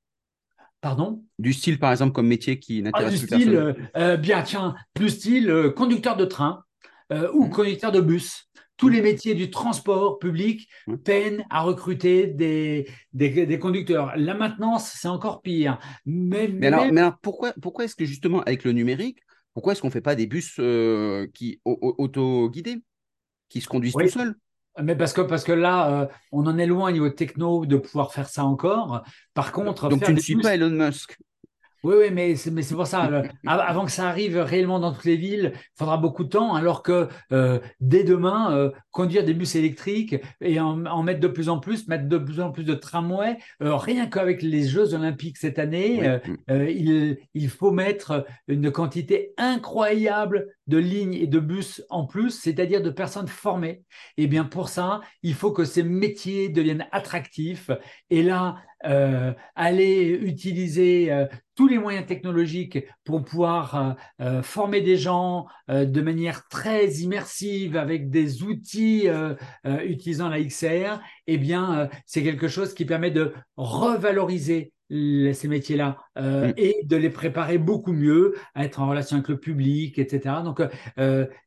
[0.81, 1.25] Pardon?
[1.41, 4.21] Du style, par exemple, comme métier qui n'intéresse ah, plus style, personne.
[4.21, 6.63] bien, tiens, plus style conducteur de train
[7.11, 7.51] ou mmh.
[7.51, 10.69] conducteur de bus tous les métiers du transport public
[11.05, 14.13] peinent à recruter des, des, conducteurs.
[14.17, 15.79] La maintenance, c'est encore pire.
[16.07, 19.21] Mais, mais, alors, pourquoi, pourquoi est-ce que justement, avec le numérique,
[19.53, 22.83] pourquoi est-ce qu'on ne fait pas des bus euh, qui auto-guidés,
[23.49, 24.35] qui se conduisent tout seuls?
[24.83, 27.77] Mais parce que, parce que là, euh, on en est loin au niveau techno de
[27.77, 29.05] pouvoir faire ça encore.
[29.33, 31.17] Par contre, donc tu ne suis pas Elon Musk.
[31.85, 33.11] Oui, oui, mais c'est, mais c'est pour ça.
[33.47, 36.83] avant que ça arrive réellement dans toutes les villes, il faudra beaucoup de temps, alors
[36.83, 41.59] que euh, dès demain, euh, conduire des bus électriques et en, mettre de plus en
[41.59, 45.59] plus, mettre de plus en plus de tramways, euh, rien qu'avec les Jeux olympiques cette
[45.59, 52.31] année, il, il, faut mettre une quantité incroyable de lignes et de bus en plus,
[52.31, 53.83] c'est-à-dire de personnes formées.
[54.17, 57.71] Et bien pour ça, il faut que ces métiers deviennent attractifs.
[58.09, 64.97] Et là, euh, aller utiliser euh, tous les moyens technologiques pour pouvoir euh, former des
[64.97, 69.07] gens de manière très immersive avec des outils
[69.65, 76.53] utilisant la XR, eh bien, c'est quelque chose qui permet de revaloriser ces métiers-là mm.
[76.57, 80.37] et de les préparer beaucoup mieux à être en relation avec le public, etc.
[80.45, 80.61] Donc,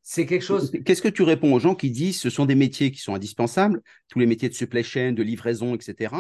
[0.01, 0.71] c'est quelque chose.
[0.85, 3.81] Qu'est-ce que tu réponds aux gens qui disent ce sont des métiers qui sont indispensables,
[4.07, 6.15] tous les métiers de supply chain, de livraison, etc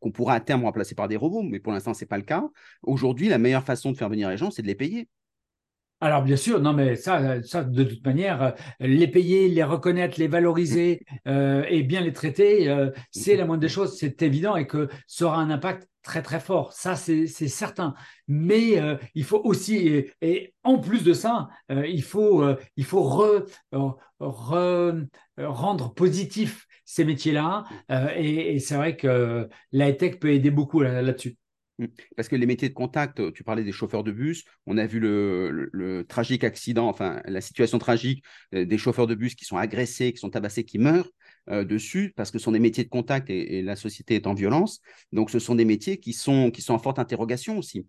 [0.00, 2.24] qu'on pourra à terme remplacer par des robots, mais pour l'instant, ce n'est pas le
[2.24, 2.44] cas.
[2.82, 5.08] Aujourd'hui, la meilleure façon de faire venir les gens, c'est de les payer.
[6.02, 8.50] Alors bien sûr, non mais ça, ça de toute manière, euh,
[8.80, 13.60] les payer, les reconnaître, les valoriser euh, et bien les traiter, euh, c'est la moindre
[13.60, 16.72] des choses, c'est évident et que ça aura un impact très très fort.
[16.72, 17.94] Ça c'est certain.
[18.28, 18.80] Mais
[19.14, 22.44] il faut aussi et, en plus de ça, il faut
[22.76, 23.02] il faut
[25.38, 27.64] rendre positif ces métiers-là.
[27.90, 31.36] Euh, et, c'est vrai que la tech peut aider beaucoup là-dessus.
[31.78, 31.86] Mmh.
[32.16, 35.00] Parce que les métiers de contact, tu parlais des chauffeurs de bus, on a vu
[35.00, 40.12] le, tragique accident, enfin la situation tragique euh, des chauffeurs de bus qui sont agressés,
[40.12, 41.08] qui sont tabassés, qui meurent
[41.50, 44.34] euh, dessus, parce que ce sont des métiers de contact et, la société est en
[44.34, 44.80] violence.
[45.12, 47.86] Donc ce sont des métiers qui sont, qui sont en forte interrogation aussi.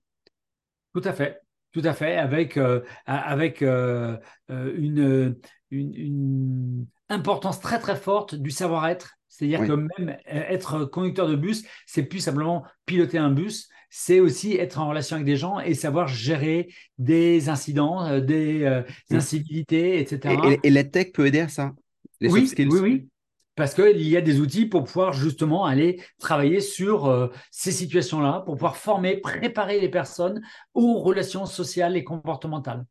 [0.94, 1.40] Tout à fait,
[1.72, 2.60] tout à fait, avec,
[3.06, 5.36] avec une,
[5.72, 9.16] une, importance très très forte du savoir-être.
[9.28, 14.56] C'est-à-dire que même être conducteur de bus, c'est plus simplement piloter un bus, c'est aussi
[14.58, 20.00] être en relation avec des gens et savoir gérer des incidents, euh, des euh, incivilités,
[20.00, 20.36] etc.
[20.64, 21.74] Et, la tech peut aider à ça.
[22.20, 23.08] oui, oui, oui.
[23.56, 28.42] Parce qu'il y a des outils pour pouvoir justement aller travailler sur euh, ces situations-là,
[28.46, 30.42] pour pouvoir former, préparer les personnes
[30.74, 32.86] aux relations sociales et comportementales.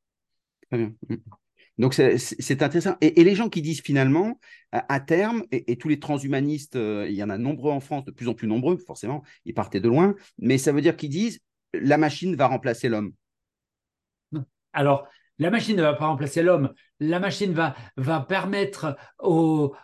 [0.71, 0.93] Très bien.
[1.09, 1.17] Mm.
[1.79, 2.97] Donc c'est intéressant.
[3.01, 4.39] Et, les gens qui disent finalement,
[4.73, 8.11] à, terme, et, tous les transhumanistes, euh, il y en a nombreux en France, de
[8.11, 11.41] plus en plus nombreux, forcément, ils partaient de loin, mais ça veut dire qu'ils disent,
[11.73, 13.13] la machine va remplacer l'homme.
[14.73, 16.73] Alors, la machine ne va pas remplacer l'homme.
[17.01, 19.75] La machine va, va permettre au,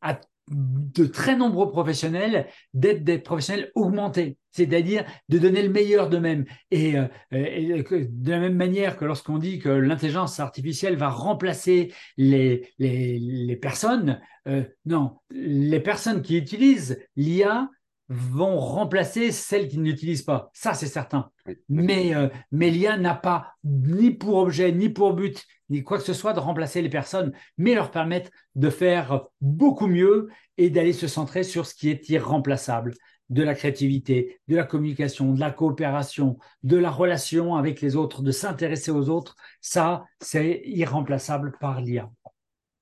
[0.00, 6.44] à de très nombreux professionnels d'être des professionnels augmentés, c'est-à-dire de donner le meilleur d'eux-mêmes.
[6.70, 12.72] Et, euh, de la même manière que lorsqu'on dit que l'intelligence artificielle va remplacer les,
[12.78, 17.68] les, personnes, euh, non, les personnes qui utilisent l'IA
[18.08, 20.50] vont remplacer celles qui ne l'utilisent pas.
[20.52, 21.30] Ça, c'est certain.
[21.68, 26.04] Mais, euh, mais l'IA n'a pas ni pour objet, ni pour but, ni quoi que
[26.04, 30.92] ce soit de remplacer les personnes, mais leur permettre de faire beaucoup mieux et d'aller
[30.92, 32.94] se centrer sur ce qui est irremplaçable
[33.28, 38.22] de la créativité, de la communication, de la coopération, de la relation avec les autres,
[38.22, 39.34] de s'intéresser aux autres.
[39.60, 42.08] Ça, c'est irremplaçable par l'IA.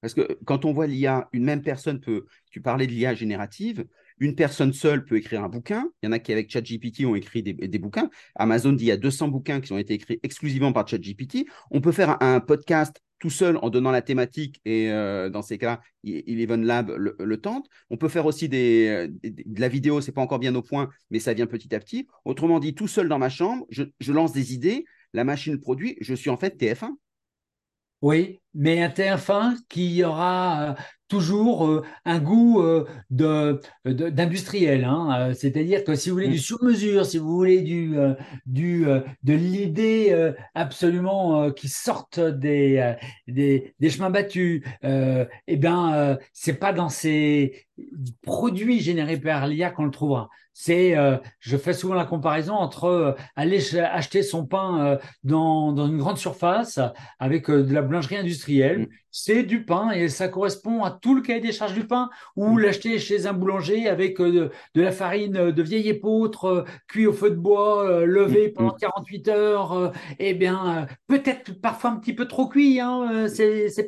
[0.03, 3.87] Parce que quand on voit l'IA, une même personne peut, tu parlais de l'IA générative,
[4.19, 5.89] une personne seule peut écrire un bouquin.
[6.03, 8.11] Il y en a qui, avec ChatGPT, ont écrit des, bouquins.
[8.37, 11.47] Amazon dit qu'il y a 200 bouquins qui ont été écrits exclusivement par ChatGPT.
[11.71, 15.57] On peut faire un, podcast tout seul en donnant la thématique et euh, dans ces
[15.57, 17.67] cas, Eleven Lab le, tente.
[17.91, 21.21] On peut faire aussi des, de la vidéo, c'est pas encore bien au point, mais
[21.21, 22.07] ça vient petit à petit.
[22.25, 26.15] Autrement dit, tout seul dans ma chambre, je lance des idées, la machine produit, je
[26.15, 26.91] suis en fait TF1.
[28.03, 30.75] Oui, mais un TF1 qui aura euh,
[31.09, 34.85] toujours euh, un goût euh, d'industriel.
[34.85, 35.33] Hein.
[35.35, 36.39] C'est-à-dire que si vous voulez du mm.
[36.39, 37.97] sur-mesure, si vous voulez du,
[38.47, 38.87] du,
[39.23, 42.95] de l'idée absolument qui sorte des,
[43.29, 47.67] des, des, chemins battus, eh bien, c'est pas dans ces
[48.23, 52.85] produits générés par l'IA qu'on le trouvera c'est, euh, je fais souvent la comparaison entre
[52.85, 56.79] euh, aller acheter son pain euh, dans, dans, une grande surface
[57.19, 58.44] avec de la boulangerie industrielle.
[58.49, 58.87] Mm.
[59.11, 62.11] C'est du pain et ça correspond à tout le cahier des charges du pain.
[62.37, 62.59] Ou mm.
[62.61, 67.37] l'acheter chez un boulanger avec de, la farine de vieille épeautre, cuit au feu de
[67.37, 68.53] bois, levé mm.
[68.53, 69.93] pendant 48 heures.
[70.19, 73.27] eh bien, peut-être parfois un petit peu trop cuit, hein,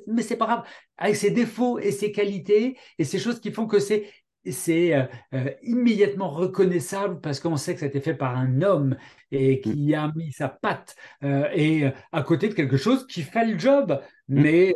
[0.06, 0.64] mais c'est pas grave.
[0.98, 4.06] Avec ses défauts et ses qualités et ces choses qui font que c'est
[4.52, 5.04] c'est euh,
[5.34, 8.96] euh, immédiatement reconnaissable parce qu'on sait que ça a été fait par un homme
[9.30, 9.60] et mm.
[9.60, 13.58] qui a mis sa patte euh, et à côté de quelque chose qui fait le
[13.58, 14.40] job, mm.
[14.42, 14.74] mais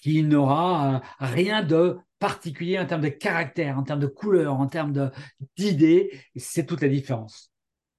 [0.00, 5.10] qui n'aura rien de particulier en termes de caractère, en termes de couleur, en termes
[5.56, 6.10] d'idées.
[6.36, 7.52] C'est toute la différence.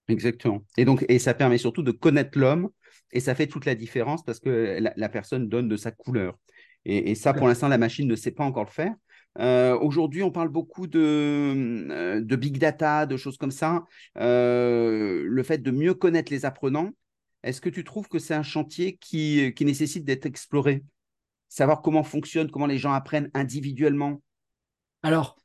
[0.07, 0.63] Exactement.
[0.77, 2.69] Et donc, et ça permet surtout de connaître l'homme
[3.11, 6.37] et ça fait toute la différence parce que la, personne donne de sa couleur.
[6.85, 8.93] Et, ça, pour l'instant, la machine ne sait pas encore le faire.
[9.39, 13.85] Aujourd'hui, on parle beaucoup de, euh, de, big data, de choses comme ça.
[14.15, 16.91] Le fait de mieux connaître les apprenants,
[17.43, 20.83] est-ce que tu trouves que c'est un chantier qui nécessite d'être exploré?
[21.47, 24.21] Savoir comment fonctionne, comment les gens apprennent individuellement?
[25.03, 25.37] Alors,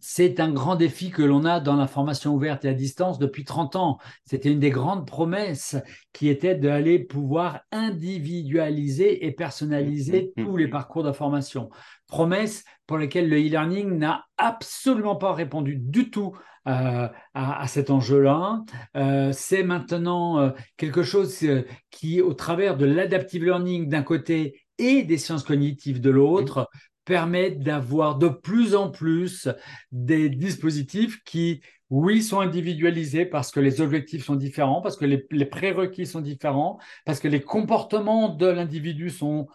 [0.00, 3.44] c'est un grand défi que l'on a dans la formation ouverte et à distance depuis
[3.44, 3.98] 30 ans.
[4.24, 5.76] C'était une des grandes promesses
[6.12, 10.70] qui était d'aller pouvoir individualiser et personnaliser mmh, mmh, tous les mmh.
[10.70, 11.70] parcours de formation.
[12.06, 18.62] Promesse pour laquelle le e-learning n'a absolument pas répondu du tout euh, à, cet enjeu-là.
[18.96, 21.44] Euh, c'est maintenant euh, quelque chose
[21.90, 26.70] qui, au travers de l'adaptive learning d'un côté et des sciences cognitives de l'autre,
[27.04, 29.48] permettent d'avoir de plus en plus
[29.92, 35.44] des dispositifs qui, oui, sont individualisés parce que les objectifs sont différents, parce que les,
[35.46, 39.48] prérequis sont différents, parce que les comportements de l'individu sont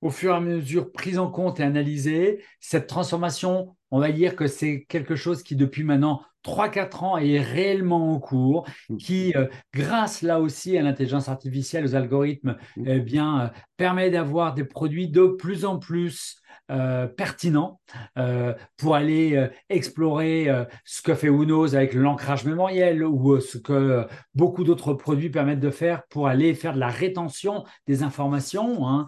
[0.00, 2.42] au fur et à mesure pris en compte et analysés.
[2.60, 7.40] Cette transformation, on va dire que c'est quelque chose qui, depuis maintenant 3-4 ans, est
[7.40, 8.96] réellement en cours, mmh.
[8.96, 12.84] qui, euh, grâce là aussi à l'intelligence artificielle, aux algorithmes, mmh.
[12.86, 16.39] eh bien, euh, permet d'avoir des produits de plus en plus
[16.70, 17.80] euh, pertinent
[18.16, 20.48] euh, pour aller euh, explorer
[20.84, 25.70] ce que fait Unos avec l'ancrage mémoriel ou ce que beaucoup d'autres produits permettent de
[25.70, 28.86] faire pour aller faire de la rétention des informations.
[28.86, 29.06] Hein.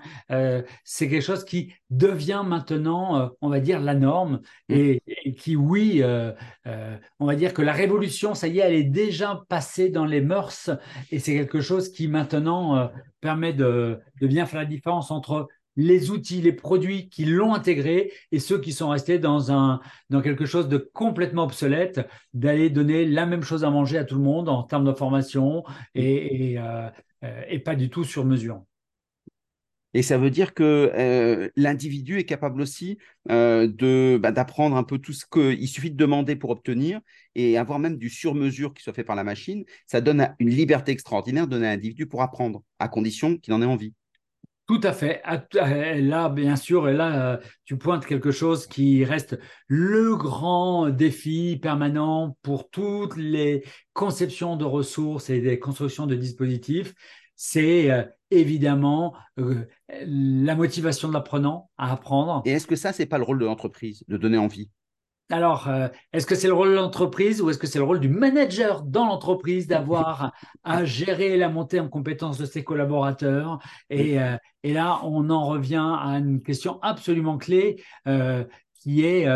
[0.85, 4.75] c'est quelque chose qui devient maintenant, on va dire, la norme mmh.
[4.75, 5.03] et,
[5.37, 6.03] qui, oui,
[7.21, 10.21] on va dire que la révolution, ça y est, elle est déjà passée dans les
[10.21, 10.71] mœurs
[11.11, 16.11] et c'est quelque chose qui maintenant permet de, de bien faire la différence entre les
[16.11, 19.81] outils, les produits qui l'ont intégré et ceux qui sont restés dans,
[20.23, 22.01] quelque chose de complètement obsolète,
[22.35, 25.65] d'aller donner la même chose à manger à tout le monde en termes de formation
[25.95, 26.91] et, euh,
[27.49, 28.63] et, pas du tout sur mesure.
[29.95, 32.99] Et ça veut dire que euh, l'individu est capable aussi
[33.31, 37.01] euh, de bah, d'apprendre un peu tout ce qu'il suffit de demander pour obtenir
[37.35, 39.65] et avoir même du sur-mesure qui soit fait par la machine.
[39.87, 43.61] Ça donne une liberté extraordinaire de donner à l'individu pour apprendre, à condition qu'il en
[43.61, 43.93] ait envie.
[44.67, 45.23] Tout à fait.
[45.55, 52.37] Là, bien sûr, et là, tu pointes quelque chose qui reste le grand défi permanent
[52.43, 56.95] pour toutes les conceptions de ressources et des constructions de dispositifs.
[57.35, 62.43] C'est euh, évidemment euh, la motivation de l'apprenant à apprendre.
[62.45, 64.71] Et est-ce que ça, c'est pas le rôle de l'entreprise, de donner envie?
[65.31, 68.01] Alors, euh, est-ce que c'est le rôle de l'entreprise ou est-ce que c'est le rôle
[68.01, 70.33] du manager dans l'entreprise d'avoir
[70.63, 73.59] à gérer la montée en compétence de ses collaborateurs?
[73.89, 79.27] Et, euh, là, on en revient à une question absolument clé euh, qui est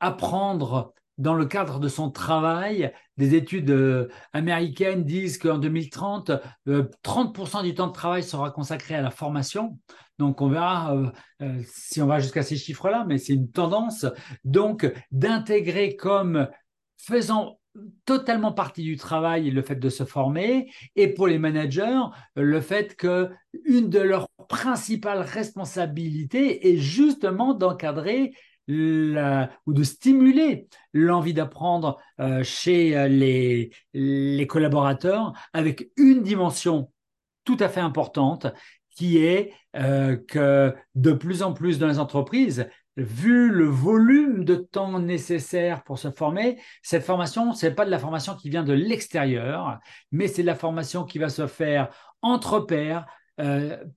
[0.00, 6.32] apprendre dans le cadre de son travail, des études américaines disent qu'en 2030,
[6.66, 9.78] 30% euh, du temps de travail sera consacré à la formation.
[10.22, 10.94] Donc on verra
[11.42, 14.06] euh, si on va jusqu'à ces chiffres-là, mais c'est une tendance.
[14.44, 16.46] Donc d'intégrer comme
[16.96, 17.58] faisant
[18.04, 22.02] totalement partie du travail le fait de se former et pour les managers
[22.36, 23.30] le fait que
[23.64, 28.32] une de leurs principales responsabilités est justement d'encadrer
[28.68, 33.08] ou de stimuler l'envie d'apprendre euh, chez euh,
[33.92, 36.92] les collaborateurs avec une dimension
[37.44, 38.46] tout à fait importante
[39.02, 44.54] qui est euh, que de plus en plus dans les entreprises, vu le volume de
[44.54, 48.62] temps nécessaire pour se former, cette formation, ce n'est pas de la formation qui vient
[48.62, 49.80] de l'extérieur,
[50.12, 51.88] mais c'est de la formation qui va se faire
[52.22, 53.06] entre pairs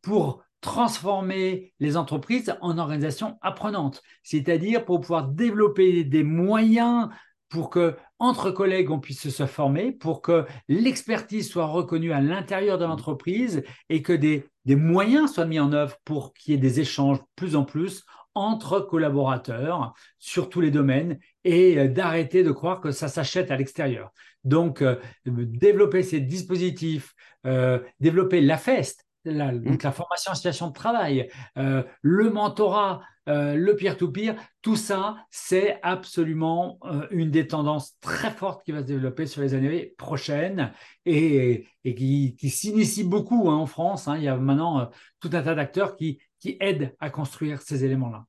[0.02, 7.10] pour transformer les entreprises en organisations apprenantes, c'est-à-dire pour pouvoir développer des moyens
[7.56, 12.78] pour que entre collègues on puisse se former, pour que l'expertise soit reconnue à l'intérieur
[12.78, 16.60] de l'entreprise et que des, des moyens soient mis en œuvre pour qu'il y ait
[16.60, 22.52] des échanges plus en plus entre collaborateurs sur tous les domaines et euh, d'arrêter de
[22.52, 24.12] croire que ça s'achète à l'extérieur.
[24.44, 27.14] Donc, euh, développer ces dispositifs,
[27.46, 29.64] euh, développer la FEST, la, mmh.
[29.64, 35.18] donc la formation en situation de travail, euh, le mentorat, euh, le peer-to-peer, tout ça,
[35.30, 39.94] c'est absolument euh, une des tendances très fortes qui va se développer sur les années
[39.98, 40.72] prochaines
[41.06, 44.08] et, qui, s'initie beaucoup hein, en France.
[44.08, 44.18] Hein.
[44.18, 48.26] Il y a maintenant tout un tas d'acteurs qui, qui aident à construire ces éléments-là.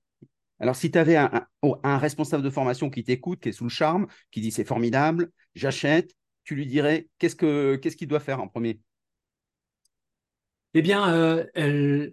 [0.58, 1.46] Alors, si tu avais un,
[1.82, 5.30] un, responsable de formation qui t'écoute, qui est sous le charme, qui dit c'est formidable,
[5.54, 8.80] j'achète, tu lui dirais qu'est-ce qu'il doit faire en premier?
[10.78, 12.10] Eh bien, euh,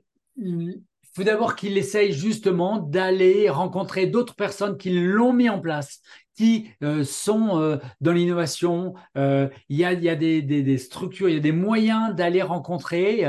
[1.15, 6.01] faut d'abord qu'il essaye justement d'aller rencontrer d'autres personnes qui l'ont mis en place,
[6.35, 8.93] qui euh, sont euh, dans l'innovation.
[9.17, 12.15] Euh, il y a, y a des, des, des, structures, il y a des moyens
[12.15, 13.25] d'aller rencontrer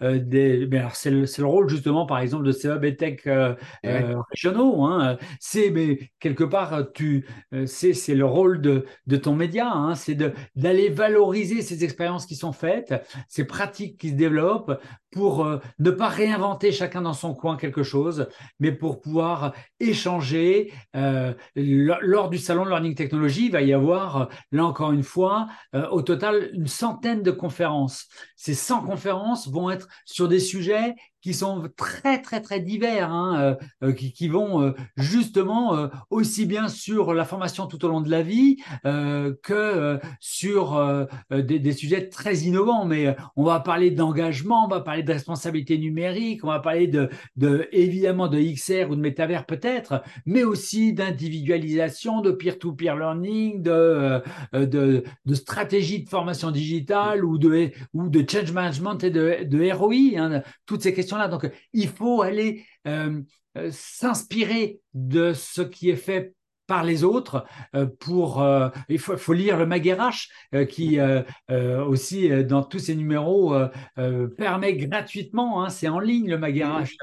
[0.00, 0.66] des.
[0.66, 3.20] Ben c'est le, le, rôle justement, par exemple, de ces hubs et tech
[3.82, 4.84] régionaux.
[4.84, 5.16] Hein.
[5.40, 7.26] C'est mais quelque part, tu,
[7.66, 9.70] c'est, le rôle de, de ton média.
[9.70, 9.94] Hein.
[9.94, 10.16] C'est
[10.56, 12.94] d'aller valoriser ces expériences qui sont faites,
[13.28, 14.80] ces pratiques qui se développent
[15.10, 18.28] pour ne pas réinventer chacun dans son coin quelque chose,
[18.60, 24.24] mais pour pouvoir échanger lors du salon de Learning Technology, il va y avoir, euh,
[24.52, 28.08] là encore une fois, euh, au total une centaine de conférences.
[28.40, 33.56] Ces 100 conférences vont être sur des sujets qui sont très très très divers, hein,
[33.82, 38.22] euh, qui, qui, vont justement aussi bien sur la formation tout au long de la
[38.22, 42.84] vie que sur des, sujets très innovants.
[42.84, 47.10] Mais on va parler d'engagement, on va parler de responsabilité numérique, on va parler de,
[47.36, 53.70] de évidemment de XR ou de métavers peut-être, mais aussi d'individualisation, de peer-to-peer learning, de,
[53.72, 54.20] euh,
[54.52, 60.18] de, de, stratégie de formation digitale ou de, ou de change management et de, ROI,
[60.18, 61.28] hein, toutes ces questions-là.
[61.28, 63.20] Donc, il faut aller euh,
[63.56, 66.34] euh, s'inspirer de ce qui est fait
[66.68, 70.98] par les autres euh, pour euh, il faut, faut, lire le Maguerache euh, qui
[71.88, 73.56] aussi dans tous ses numéros
[74.36, 76.96] permet gratuitement hein, c'est en ligne le Maguerache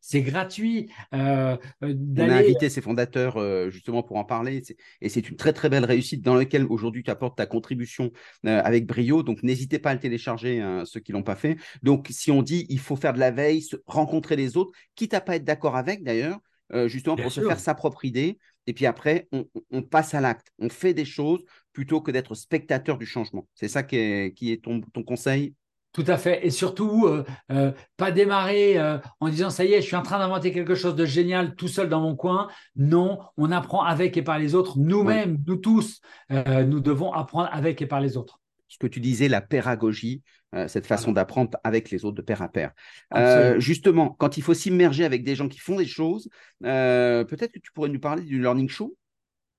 [0.00, 3.38] c'est gratuit on a invité ses fondateurs
[3.70, 4.62] justement pour en parler
[5.02, 8.10] et c'est une très très belle réussite dans laquelle aujourd'hui tu apportes ta contribution
[8.44, 11.58] avec brio donc n'hésitez pas à le télécharger hein, ceux qui l'ont pas fait.
[11.82, 15.20] Donc si on dit il faut faire de la veille rencontrer les autres quitte à
[15.20, 16.38] pas être d'accord avec d'ailleurs
[16.86, 20.52] justement pour se faire sa propre idée et puis après, on, passe à l'acte.
[20.58, 23.46] On fait des choses plutôt que d'être spectateur du changement.
[23.54, 25.54] C'est ça qui est, qui est ton, ton, conseil?
[25.92, 26.46] Tout à fait.
[26.46, 30.02] Et surtout, euh, euh, pas démarrer euh, en disant ça y est, je suis en
[30.02, 32.48] train d'inventer quelque chose de génial tout seul dans mon coin.
[32.76, 34.78] Non, on apprend avec et par les autres.
[34.78, 36.00] Nous-mêmes, nous tous,
[36.30, 38.39] nous devons apprendre avec et par les autres.
[38.70, 40.22] Ce que tu disais, la pédagogie,
[40.54, 42.70] euh, cette façon d'apprendre avec les autres de pair à pair.
[43.14, 46.30] Euh, justement, quand il faut s'immerger avec des gens qui font des choses,
[46.64, 48.96] euh, peut-être que tu pourrais nous parler du Learning Show?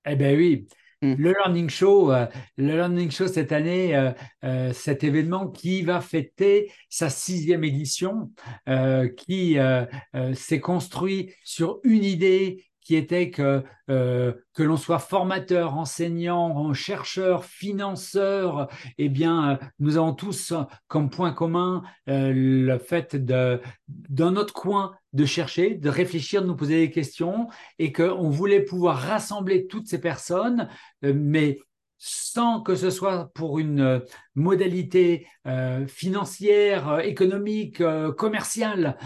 [0.05, 0.65] Eh bien oui.
[1.01, 1.15] Mmh.
[1.17, 4.11] Le Learning Show, le Learning Show cette année,
[4.71, 8.31] cet événement qui va fêter sa sixième édition,
[9.17, 9.57] qui
[10.33, 17.45] s'est construit sur une idée qui était que, euh, que l'on soit formateur, enseignant, chercheur,
[17.45, 18.67] financeur,
[18.97, 20.53] eh bien, euh, nous avons tous
[20.87, 26.47] comme point commun euh, le fait de, dans notre coin, de chercher, de réfléchir, de
[26.47, 30.67] nous poser des questions, et qu'on voulait pouvoir rassembler toutes ces personnes,
[31.01, 31.59] mais
[31.97, 34.01] sans que ce soit pour une
[34.33, 35.27] modalité
[35.87, 37.83] financière, économique,
[38.17, 38.97] commerciale,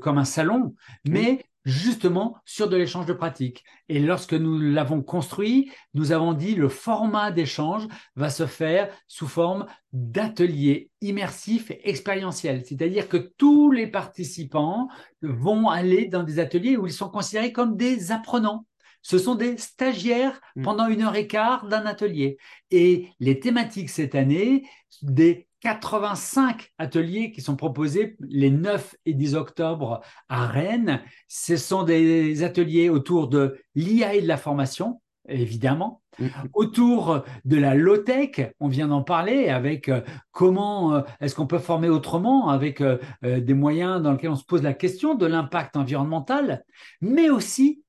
[0.00, 3.64] comme un salon, mais justement sur de l'échange de pratiques.
[3.88, 9.28] Et lorsque nous l'avons construit, nous avons dit le format d'échange va se faire sous
[9.28, 12.64] forme d'ateliers immersifs et expérientiels.
[12.66, 14.88] C'est-à-dire que tous les participants
[15.22, 18.66] vont aller dans des ateliers où ils sont considérés comme des apprenants.
[19.02, 20.62] Ce sont des stagiaires mmh.
[20.62, 22.36] pendant une heure et quart d'un atelier.
[22.70, 24.64] Et les thématiques cette année,
[25.02, 31.02] des 85 ateliers qui sont proposés les 9 et 10 octobre à Rennes.
[31.28, 36.48] Ce sont des ateliers autour de l'IA et de la formation, évidemment, mm-hmm.
[36.54, 40.00] autour de la low-tech, on vient d'en parler, avec euh,
[40.32, 44.44] comment euh, est-ce qu'on peut former autrement, avec euh, des moyens dans lesquels on se
[44.44, 46.64] pose la question de l'impact environnemental,
[47.00, 47.82] mais aussi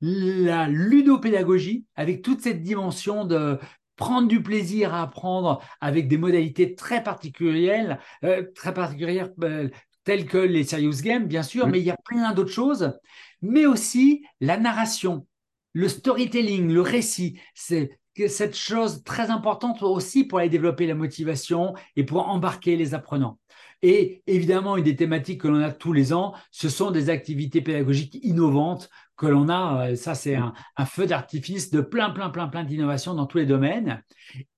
[0.00, 3.58] la ludopédagogie, avec toute cette dimension de
[3.98, 9.68] prendre du plaisir à apprendre avec des modalités très particulières, euh, très particulières euh,
[10.04, 12.98] telles que les serious games, bien sûr, mais il y a plein d'autres choses,
[13.42, 15.26] mais aussi la narration,
[15.74, 17.38] le storytelling, le récit.
[17.54, 22.94] C'est cette chose très importante aussi pour aller développer la motivation et pour embarquer les
[22.94, 23.38] apprenants.
[23.82, 27.60] Et évidemment, une des thématiques que l'on a tous les ans, ce sont des activités
[27.60, 30.54] pédagogiques innovantes que l'on a, euh, ça c'est un,
[30.86, 34.02] feu d'artifice de plein, plein, plein, plein d'innovations dans tous les domaines.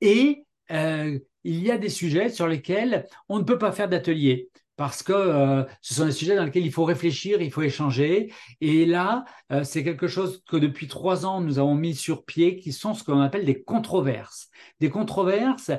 [0.00, 4.50] Et euh, il y a des sujets sur lesquels on ne peut pas faire d'atelier
[4.80, 8.32] parce que euh, ce sont des sujets dans lesquels il faut réfléchir, il faut échanger.
[8.62, 9.26] Et là,
[9.62, 13.04] c'est quelque chose que depuis trois ans, nous avons mis sur pied, qui sont ce
[13.04, 14.48] qu'on appelle des controverses.
[14.80, 15.70] Des controverses,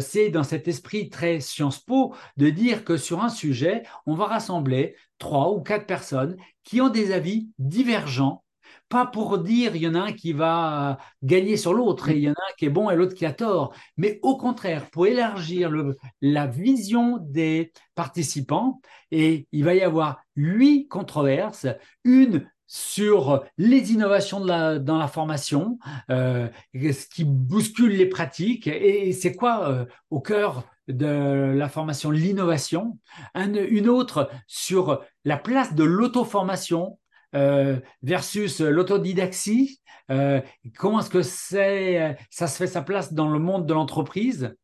[0.00, 4.26] c'est dans cet esprit très Sciences Po de dire que sur un sujet, on va
[4.26, 8.44] rassembler trois ou quatre personnes qui ont des avis divergents,
[8.90, 12.22] pas pour dire il y en a un qui va gagner sur l'autre et il
[12.24, 14.90] y en a un qui est bon et l'autre qui a tort, mais au contraire,
[14.90, 18.80] pour élargir le, la vision des participants,
[19.12, 21.68] et il va y avoir huit controverses,
[22.04, 25.78] une sur les innovations dans la formation,
[26.08, 28.68] ce qui bouscule les pratiques.
[28.68, 32.96] Et, c'est quoi au cœur de la formation, l'innovation,
[33.34, 36.99] une autre sur la place de l'auto-formation euh,
[37.32, 39.80] versus l'autodidaxie.
[40.10, 40.40] Euh,
[40.76, 44.56] comment est-ce que c'est, ça se fait sa place dans le monde de l'entreprise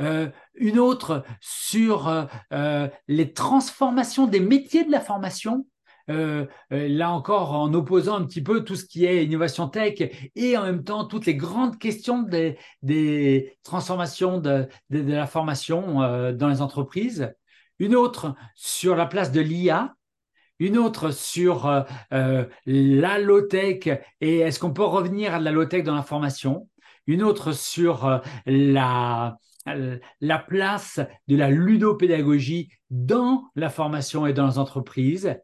[0.00, 2.28] euh, Une autre sur
[3.08, 5.66] les transformations des métiers de la formation.
[6.08, 10.02] là encore, en opposant un petit peu tout ce qui est innovation tech
[10.34, 16.62] et en même temps toutes les grandes questions des, transformations de, la formation dans les
[16.62, 17.32] entreprises.
[17.78, 19.94] Une autre sur la place de l'IA,
[20.60, 21.82] une autre sur euh,
[22.12, 23.88] euh, la low-tech
[24.20, 26.68] et est-ce qu'on peut revenir à la low-tech dans la formation,
[27.06, 29.38] une autre sur euh, la,
[30.20, 35.34] la place de la ludopédagogie dans la formation et dans les entreprises.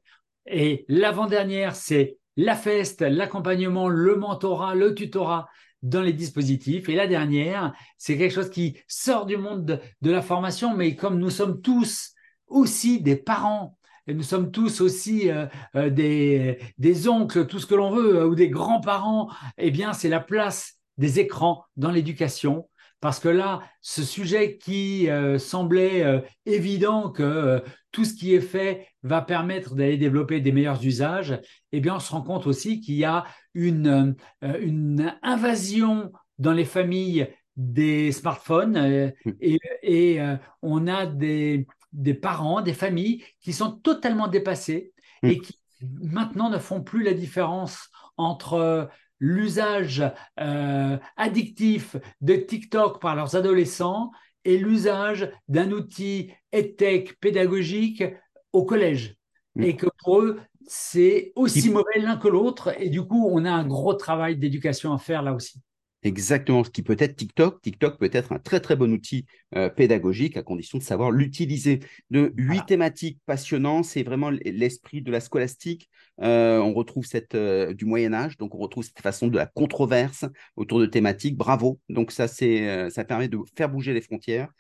[0.47, 5.49] Et l'avant-dernière, c'est la FEST, l'accompagnement, le mentorat, le tutorat
[5.83, 6.89] dans les dispositifs.
[6.91, 11.19] Et la dernière, c'est quelque chose qui sort du monde de la formation, mais comme
[11.19, 12.13] nous sommes tous
[12.49, 13.77] aussi des parents
[14.07, 18.19] et nous sommes tous aussi euh, euh, des, des, oncles, tout ce que l'on veut,
[18.19, 19.29] euh, ou des grands-parents,
[19.59, 22.69] eh bien, c'est la place des écrans dans l'éducation.
[23.01, 25.07] Parce que là, ce sujet qui
[25.39, 31.39] semblait évident que tout ce qui est fait va permettre d'aller développer des meilleurs usages,
[31.73, 36.65] eh bien, on se rend compte aussi qu'il y a une, une invasion dans les
[36.65, 39.31] familles des smartphones mmh.
[39.43, 40.21] et, et
[40.63, 44.93] on a des, des parents, des familles qui sont totalement dépassés
[45.23, 45.29] mm.
[45.29, 45.59] et qui
[46.03, 48.85] maintenant ne font plus la différence entre euh,
[49.19, 50.05] l'usage
[50.39, 54.11] euh, addictif de TikTok par leurs adolescents
[54.45, 58.05] et l'usage d'un outil EdTech pédagogique
[58.53, 59.17] au collège.
[59.55, 59.63] Mm.
[59.63, 62.75] Et que pour eux, c'est aussi mauvais l'un que l'autre.
[62.79, 65.63] Et du coup, on a un gros travail d'éducation à faire là aussi.
[66.03, 67.61] Exactement, ce qui peut être TikTok.
[67.63, 69.27] TikTok peut être un très très bon outil
[69.57, 71.81] euh, pédagogique à condition de savoir l'utiliser.
[72.11, 75.89] De huit thématiques passionnantes, c'est vraiment l'esprit de la scolastique.
[76.23, 79.47] Euh, on retrouve cette euh, du Moyen Âge, donc on retrouve cette façon de la
[79.47, 81.37] controverse autour de thématiques.
[81.37, 81.81] Bravo.
[81.89, 84.51] Donc ça c'est ça permet de faire bouger les frontières.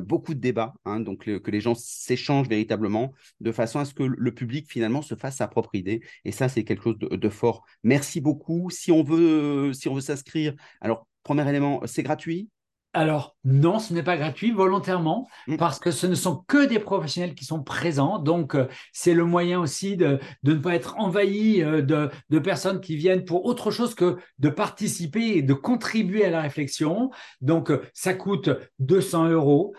[0.00, 4.02] Beaucoup de débats, hein, donc que les gens s'échangent véritablement de façon à ce que
[4.02, 6.02] le public finalement se fasse sa propre idée.
[6.24, 7.64] Et ça c'est quelque chose de, fort.
[7.82, 8.70] Merci beaucoup.
[8.70, 12.48] Si on veut s'inscrire alors, premier élément, c'est gratuit
[12.94, 15.56] alors non, ce n'est pas gratuit volontairement mm.
[15.56, 18.18] parce que ce ne sont que des professionnels qui sont présents.
[18.18, 22.96] Donc euh, c'est le moyen aussi de, ne pas être envahi euh, de, personnes qui
[22.96, 27.10] viennent pour autre chose que de participer et de contribuer à la réflexion.
[27.40, 29.74] Donc euh, ça coûte 200 euros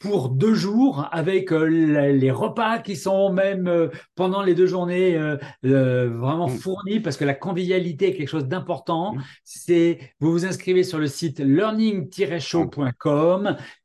[0.00, 5.18] pour deux jours avec les repas qui sont même pendant les deux journées
[5.62, 6.58] vraiment mm.
[6.58, 9.14] fournis parce que la convivialité est quelque chose d'important.
[9.14, 9.22] Mm.
[9.44, 12.70] C'est vous vous inscrivez sur le site learning-show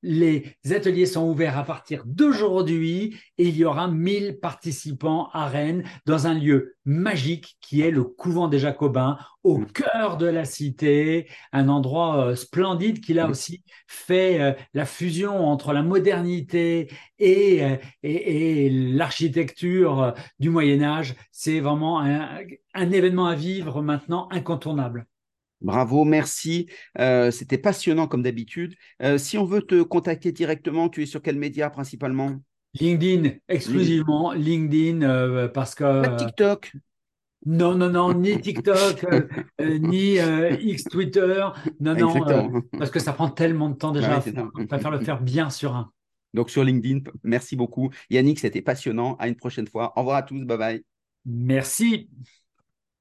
[0.04, 5.84] les ateliers sont ouverts à partir d'aujourd'hui et il y aura 1000 participants à Rennes
[6.06, 11.28] dans un lieu magique qui est le couvent des Jacobins au cœur de la cité,
[11.54, 17.64] un endroit euh, splendide qui a aussi fait euh, la fusion entre la modernité et,
[17.64, 21.14] euh, et, l'architecture du Moyen Âge.
[21.32, 25.06] C'est vraiment un événement à vivre maintenant incontournable.
[25.62, 26.68] Bravo, merci.
[27.32, 28.76] C'était passionnant comme d'habitude.
[29.18, 32.36] Si on veut te contacter directement, tu es sur quel média principalement?
[32.80, 35.84] LinkedIn, exclusivement LinkedIn, parce que...
[35.84, 36.72] Pas TikTok?
[37.46, 39.06] Non, non, non, ni TikTok,
[39.60, 40.18] ni
[40.62, 41.46] X Twitter.
[41.80, 44.24] Non, non, parce que ça prend tellement de temps déjà.
[44.56, 45.91] on préfère le faire bien sur un.
[46.34, 47.91] Donc sur LinkedIn, merci beaucoup.
[48.10, 49.16] Yannick, c'était passionnant.
[49.18, 49.93] À une prochaine fois.
[49.96, 50.43] Au revoir à tous.
[50.43, 50.84] Bye bye.
[51.26, 52.10] Merci.